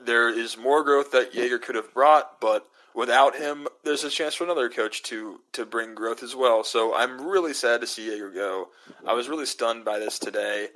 There 0.00 0.28
is 0.28 0.56
more 0.56 0.84
growth 0.84 1.12
that 1.12 1.32
Joerger 1.32 1.60
could 1.60 1.74
have 1.74 1.92
brought, 1.92 2.40
but 2.40 2.66
without 2.94 3.36
him, 3.36 3.66
there's 3.84 4.04
a 4.04 4.10
chance 4.10 4.34
for 4.34 4.44
another 4.44 4.68
coach 4.68 5.02
to 5.04 5.40
to 5.52 5.64
bring 5.64 5.94
growth 5.94 6.22
as 6.22 6.34
well. 6.34 6.64
So 6.64 6.94
I'm 6.94 7.20
really 7.28 7.54
sad 7.54 7.80
to 7.80 7.86
see 7.86 8.08
Joerger 8.08 8.34
go. 8.34 8.68
I 9.06 9.14
was 9.14 9.28
really 9.28 9.46
stunned 9.46 9.84
by 9.84 9.98
this 9.98 10.18
today. 10.18 10.68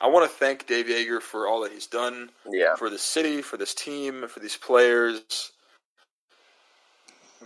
I 0.00 0.08
want 0.08 0.30
to 0.30 0.36
thank 0.36 0.66
Dave 0.66 0.86
Joerger 0.86 1.20
for 1.20 1.48
all 1.48 1.62
that 1.62 1.72
he's 1.72 1.86
done 1.86 2.30
yeah, 2.48 2.76
for 2.76 2.90
the 2.90 2.98
city, 2.98 3.42
for 3.42 3.56
this 3.56 3.74
team, 3.74 4.26
for 4.28 4.40
these 4.40 4.56
players. 4.56 5.52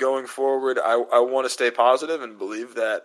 Going 0.03 0.27
forward, 0.27 0.81
I, 0.85 0.95
I 0.95 1.21
want 1.21 1.45
to 1.45 1.49
stay 1.49 1.71
positive 1.71 2.23
and 2.23 2.37
believe 2.37 2.75
that 2.75 3.03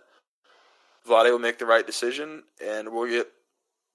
Vlade 1.08 1.30
will 1.30 1.38
make 1.38 1.60
the 1.60 1.66
right 1.68 1.86
decision, 1.86 2.42
and 2.60 2.92
we'll 2.92 3.08
get 3.08 3.28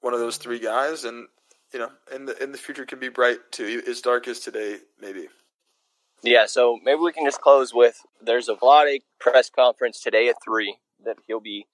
one 0.03 0.15
of 0.15 0.21
those 0.21 0.37
three 0.37 0.61
guys, 0.61 1.03
and 1.05 1.27
you 1.73 1.81
know, 1.81 1.91
in 2.15 2.27
the 2.27 2.41
in 2.41 2.53
the 2.53 2.59
future 2.59 2.87
can 2.87 3.01
be 3.01 3.09
bright 3.09 3.41
too, 3.51 3.83
as 3.89 4.01
dark 4.03 4.29
as 4.29 4.39
today, 4.39 4.77
maybe. 5.01 5.27
yeah. 6.23 6.47
So 6.47 6.79
maybe 6.85 7.01
we 7.01 7.13
can 7.13 7.27
just 7.27 7.41
close 7.41 7.75
with 7.75 7.97
there's 8.21 8.49
a 8.49 8.55
Vlade 8.55 9.01
press 9.19 9.51
conference 9.51 10.01
today 10.01 10.29
at 10.29 10.37
three 10.45 10.77
that 11.05 11.17
he'll 11.27 11.41
be 11.41 11.67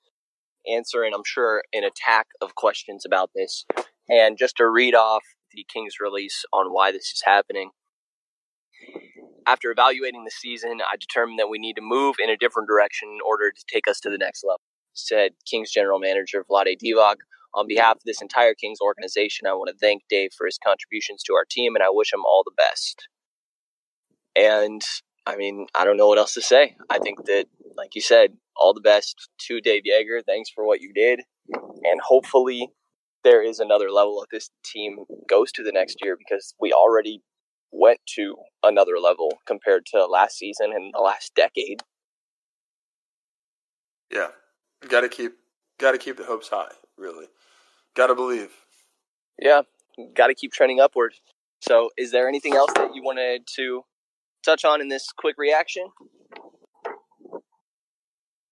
answering. 0.67 1.13
I'm 1.15 1.25
sure 1.27 1.63
an 1.75 1.85
attack 1.85 2.29
of 2.41 2.55
questions 2.55 3.05
about 3.05 3.33
this, 3.35 3.67
and 4.09 4.39
just 4.39 4.57
to 4.57 4.67
read 4.69 4.95
off 4.95 5.25
the 5.53 5.67
Kings 5.71 5.97
release 6.01 6.47
on 6.55 6.73
why 6.73 6.91
this 6.91 7.13
is 7.15 7.23
happening. 7.27 7.73
After 9.49 9.71
evaluating 9.71 10.25
the 10.25 10.31
season, 10.31 10.81
I 10.83 10.97
determined 10.97 11.39
that 11.39 11.49
we 11.49 11.59
need 11.59 11.77
to 11.77 11.83
move 11.83 12.17
in 12.23 12.29
a 12.29 12.37
different 12.37 12.69
direction 12.69 13.09
in 13.09 13.19
order 13.27 13.51
to 13.51 13.65
take 13.73 13.89
us 13.89 13.99
to 14.01 14.11
the 14.11 14.19
next 14.19 14.45
level, 14.45 14.61
said 14.93 15.33
Kings 15.51 15.71
general 15.73 15.99
manager 15.99 16.45
Vlade 16.45 16.77
Divac. 16.85 17.17
On 17.55 17.67
behalf 17.67 17.97
of 17.97 18.03
this 18.05 18.21
entire 18.21 18.53
Kings 18.53 18.79
organization, 18.83 19.47
I 19.47 19.55
want 19.55 19.71
to 19.71 19.79
thank 19.81 20.03
Dave 20.11 20.33
for 20.37 20.45
his 20.45 20.59
contributions 20.63 21.23
to 21.23 21.33
our 21.33 21.47
team 21.49 21.75
and 21.75 21.83
I 21.83 21.89
wish 21.89 22.13
him 22.13 22.27
all 22.27 22.43
the 22.45 22.53
best. 22.55 23.09
And 24.37 24.83
I 25.25 25.37
mean, 25.37 25.67
I 25.75 25.87
don't 25.87 25.97
know 25.97 26.09
what 26.09 26.19
else 26.19 26.35
to 26.35 26.43
say. 26.43 26.77
I 26.91 26.99
think 26.99 27.25
that, 27.25 27.47
like 27.75 27.95
you 27.95 28.03
said, 28.03 28.35
all 28.55 28.75
the 28.75 28.83
best 28.83 29.17
to 29.47 29.63
Dave 29.63 29.83
Joerger. 29.85 30.21
Thanks 30.27 30.51
for 30.55 30.67
what 30.67 30.83
you 30.83 30.93
did. 30.93 31.23
And 31.55 32.01
hopefully, 32.03 32.69
there 33.25 33.43
is 33.43 33.61
another 33.61 33.91
level 33.91 34.21
that 34.21 34.29
this 34.31 34.51
team 34.65 34.99
goes 35.29 35.53
to 35.53 35.63
the 35.63 35.73
next 35.73 35.97
year 36.03 36.17
because 36.19 36.55
we 36.61 36.73
already 36.73 37.23
went 37.71 38.01
to 38.15 38.37
another 38.63 38.99
level 38.99 39.39
compared 39.47 39.87
to 39.87 40.07
last 40.07 40.39
season 40.39 40.73
and 40.73 40.93
the 40.95 41.01
last 41.01 41.35
decade. 41.35 41.81
Yeah, 44.11 44.29
got 44.89 45.03
to 45.03 45.09
keep 45.09 45.33
got 45.79 45.93
to 45.93 45.99
keep 45.99 46.17
the 46.17 46.25
hopes 46.25 46.49
high. 46.49 46.73
Really, 46.97 47.27
got 47.95 48.09
to 48.09 48.15
believe. 48.15 48.51
Yeah, 49.39 49.63
got 50.15 50.29
to 50.29 50.35
keep 50.35 50.53
trending 50.53 50.81
upward. 50.81 51.15
So, 51.61 51.91
is 51.97 52.13
there 52.13 52.29
anything 52.29 52.55
else 52.55 52.71
that 52.77 52.95
you 52.95 53.03
wanted 53.03 53.47
to 53.57 53.83
touch 54.45 54.65
on 54.65 54.81
in 54.81 54.89
this 54.89 55.13
quick 55.13 55.37
reaction? 55.39 55.89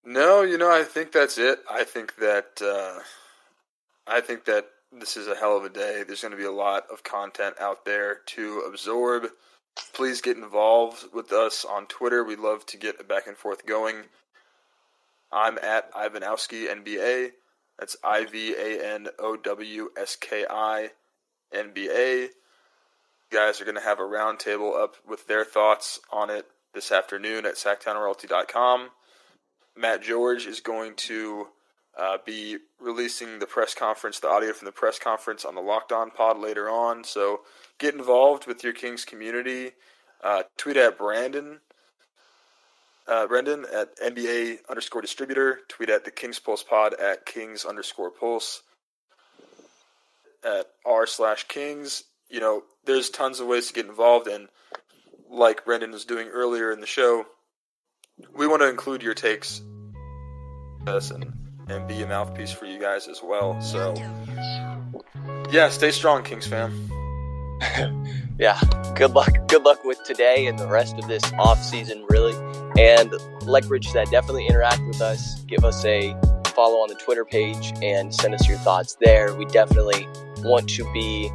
No, 0.05 0.42
you 0.42 0.59
know, 0.59 0.70
I 0.70 0.85
think 0.85 1.12
that's 1.12 1.38
it. 1.38 1.61
I 1.70 1.85
think 1.85 2.16
that 2.16 2.61
uh, 2.62 3.00
I 4.07 4.20
think 4.20 4.44
that 4.44 4.66
this 4.99 5.17
is 5.17 5.29
a 5.29 5.35
hell 5.35 5.57
of 5.57 5.65
a 5.65 5.69
day. 5.69 6.03
There's 6.07 6.23
going 6.23 6.33
to 6.33 6.39
be 6.39 6.45
a 6.45 6.53
lot 6.53 6.85
of 6.91 7.03
content 7.03 7.57
out 7.61 7.85
there 7.85 8.21
to 8.27 8.61
absorb. 8.61 9.29
Please 9.93 10.21
get 10.21 10.37
involved 10.37 11.05
with 11.13 11.33
us 11.33 11.65
on 11.65 11.87
Twitter. 11.87 12.25
We'd 12.25 12.39
love 12.39 12.65
to 12.67 12.77
get 12.77 13.01
a 13.01 13.05
back 13.05 13.27
and 13.27 13.37
forth 13.37 13.67
going. 13.67 13.97
I'm 15.31 15.59
at 15.59 15.93
Ivanowski 15.93 16.69
NBA. 16.69 17.33
That's 17.79 17.97
I 18.03 18.25
V 18.25 18.55
A 18.55 18.95
N 18.95 19.09
O 19.19 19.37
W 19.37 19.91
S 19.99 20.17
K 20.17 20.47
I 20.49 20.91
N 21.53 21.73
B 21.75 21.91
A. 21.91 22.23
You 22.23 22.29
guys 23.31 23.61
are 23.61 23.65
going 23.65 23.77
to 23.77 23.83
have 23.83 23.99
a 23.99 24.03
roundtable 24.03 24.81
up 24.81 24.95
with 25.07 25.27
their 25.27 25.45
thoughts 25.45 26.01
on 26.11 26.31
it 26.31 26.47
this 26.73 26.91
afternoon 26.91 27.45
at 27.45 27.57
sactownroyalty.com. 27.57 28.91
Matt 29.77 30.03
George 30.03 30.47
is 30.47 30.61
going 30.61 30.95
to 30.95 31.49
uh, 31.99 32.19
be 32.25 32.59
releasing 32.81 33.39
the 33.39 33.47
press 33.47 33.75
conference, 33.75 34.21
the 34.21 34.29
audio 34.29 34.53
from 34.53 34.67
the 34.67 34.73
press 34.73 34.99
conference 34.99 35.45
on 35.45 35.55
the 35.55 35.61
Locked 35.61 35.93
On 35.93 36.11
Pod 36.11 36.39
later 36.39 36.69
on. 36.69 37.05
So 37.05 37.41
get 37.79 37.95
involved 37.95 38.47
with 38.47 38.63
your 38.63 38.73
Kings 38.73 39.05
community. 39.05 39.71
Uh, 40.23 40.43
tweet 40.57 40.77
at 40.77 40.99
Brandon, 40.99 41.61
uh, 43.07 43.27
Brendan 43.27 43.65
at 43.73 43.97
NBA 43.99 44.59
underscore 44.69 45.03
distributor. 45.03 45.61
Tweet 45.69 45.91
at 45.91 46.05
the 46.05 46.11
Kings 46.11 46.39
Pulse 46.39 46.63
Pod 46.63 46.95
at 46.95 47.25
Kings 47.25 47.65
underscore 47.65 48.11
Pulse 48.11 48.63
at 50.45 50.67
r 50.85 51.07
slash 51.07 51.45
Kings. 51.49 52.05
You 52.29 52.41
know, 52.41 52.63
there's 52.85 53.11
tons 53.11 53.41
of 53.41 53.47
ways 53.47 53.69
to 53.69 53.73
get 53.73 53.87
involved, 53.87 54.27
and 54.27 54.49
like 55.31 55.65
Brendan 55.65 55.93
was 55.93 56.05
doing 56.05 56.29
earlier 56.29 56.73
in 56.73 56.81
the 56.81 56.87
show, 56.87 57.25
we 58.35 58.47
want 58.47 58.63
to 58.63 58.69
include 58.69 59.03
your 59.03 59.15
takes 59.15 59.61
and, 60.87 61.36
and 61.68 61.87
be 61.88 62.02
a 62.02 62.07
mouthpiece 62.07 62.52
for 62.52 62.66
you 62.66 62.81
guys 62.81 63.09
as 63.09 63.20
well. 63.22 63.61
So, 63.61 63.94
yeah, 65.50 65.68
stay 65.68 65.90
strong, 65.90 66.22
Kings 66.22 66.46
fam. 66.46 66.90
yeah, 68.38 68.61
good 68.94 69.12
luck. 69.12 69.33
Good 69.48 69.62
luck 69.62 69.85
with 69.85 70.02
today 70.05 70.46
and 70.46 70.59
the 70.59 70.68
rest 70.68 70.96
of 70.98 71.09
this 71.09 71.22
off 71.38 71.62
season, 71.62 72.05
really. 72.09 72.35
And 72.79 73.12
like 73.42 73.68
Rich 73.68 73.90
said, 73.90 74.11
definitely 74.11 74.46
interact 74.46 74.83
with 74.87 75.00
us. 75.00 75.40
Give 75.42 75.64
us 75.64 75.85
a 75.85 76.14
follow 76.48 76.76
on 76.76 76.88
the 76.88 76.94
Twitter 76.94 77.24
page 77.24 77.72
and 77.83 78.14
send 78.14 78.35
us 78.35 78.48
your 78.48 78.59
thoughts 78.59 78.96
there. 79.00 79.35
We 79.35 79.44
definitely 79.46 80.07
want 80.38 80.68
to 80.70 80.90
be 80.92 81.31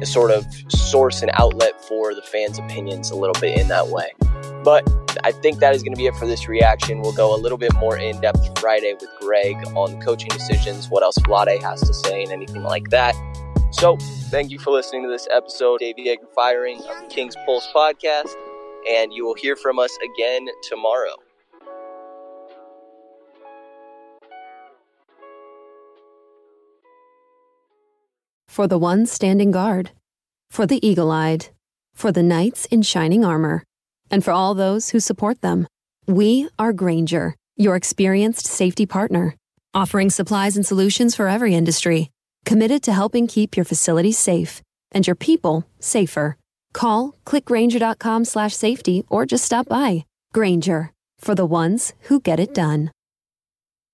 a 0.00 0.06
sort 0.06 0.30
of 0.30 0.44
source 0.68 1.22
and 1.22 1.30
outlet 1.34 1.80
for 1.84 2.14
the 2.14 2.22
fans' 2.22 2.58
opinions 2.58 3.10
a 3.10 3.16
little 3.16 3.40
bit 3.40 3.58
in 3.58 3.68
that 3.68 3.88
way. 3.88 4.12
But 4.66 4.82
I 5.22 5.30
think 5.30 5.60
that 5.60 5.76
is 5.76 5.84
going 5.84 5.94
to 5.94 5.96
be 5.96 6.06
it 6.06 6.16
for 6.16 6.26
this 6.26 6.48
reaction. 6.48 7.00
We'll 7.00 7.12
go 7.12 7.32
a 7.32 7.38
little 7.38 7.56
bit 7.56 7.72
more 7.76 7.96
in 7.96 8.20
depth 8.20 8.58
Friday 8.58 8.94
with 9.00 9.08
Greg 9.20 9.54
on 9.76 10.00
coaching 10.00 10.28
decisions, 10.30 10.90
what 10.90 11.04
else 11.04 11.16
Vlade 11.18 11.62
has 11.62 11.82
to 11.82 11.94
say, 11.94 12.24
and 12.24 12.32
anything 12.32 12.64
like 12.64 12.90
that. 12.90 13.14
So, 13.70 13.96
thank 14.28 14.50
you 14.50 14.58
for 14.58 14.72
listening 14.72 15.04
to 15.04 15.08
this 15.08 15.28
episode, 15.30 15.78
Dave 15.78 15.94
Joerger 15.94 16.34
Firing 16.34 16.78
of 16.78 17.00
the 17.00 17.06
King's 17.08 17.36
Pulse 17.46 17.68
podcast, 17.72 18.34
and 18.90 19.12
you 19.12 19.24
will 19.24 19.36
hear 19.36 19.54
from 19.54 19.78
us 19.78 19.96
again 20.02 20.48
tomorrow. 20.68 21.14
For 28.48 28.66
the 28.66 28.78
ones 28.78 29.12
standing 29.12 29.52
guard, 29.52 29.92
for 30.50 30.66
the 30.66 30.84
eagle 30.84 31.12
eyed, 31.12 31.50
for 31.94 32.10
the 32.10 32.24
knights 32.24 32.66
in 32.66 32.82
shining 32.82 33.24
armor, 33.24 33.62
and 34.10 34.24
for 34.24 34.32
all 34.32 34.54
those 34.54 34.90
who 34.90 35.00
support 35.00 35.40
them. 35.40 35.66
We 36.06 36.48
are 36.58 36.72
Grainger, 36.72 37.34
your 37.56 37.76
experienced 37.76 38.46
safety 38.46 38.86
partner, 38.86 39.34
offering 39.74 40.10
supplies 40.10 40.56
and 40.56 40.66
solutions 40.66 41.14
for 41.14 41.28
every 41.28 41.54
industry, 41.54 42.10
committed 42.44 42.82
to 42.84 42.92
helping 42.92 43.26
keep 43.26 43.56
your 43.56 43.64
facilities 43.64 44.18
safe 44.18 44.62
and 44.92 45.06
your 45.06 45.16
people 45.16 45.66
safer. 45.80 46.36
Call 46.72 47.14
clickgrainger.com 47.24 48.24
slash 48.24 48.54
safety 48.54 49.04
or 49.08 49.26
just 49.26 49.44
stop 49.44 49.68
by. 49.68 50.04
Grainger, 50.32 50.92
for 51.18 51.34
the 51.34 51.46
ones 51.46 51.92
who 52.02 52.20
get 52.20 52.38
it 52.40 52.54
done. 52.54 52.90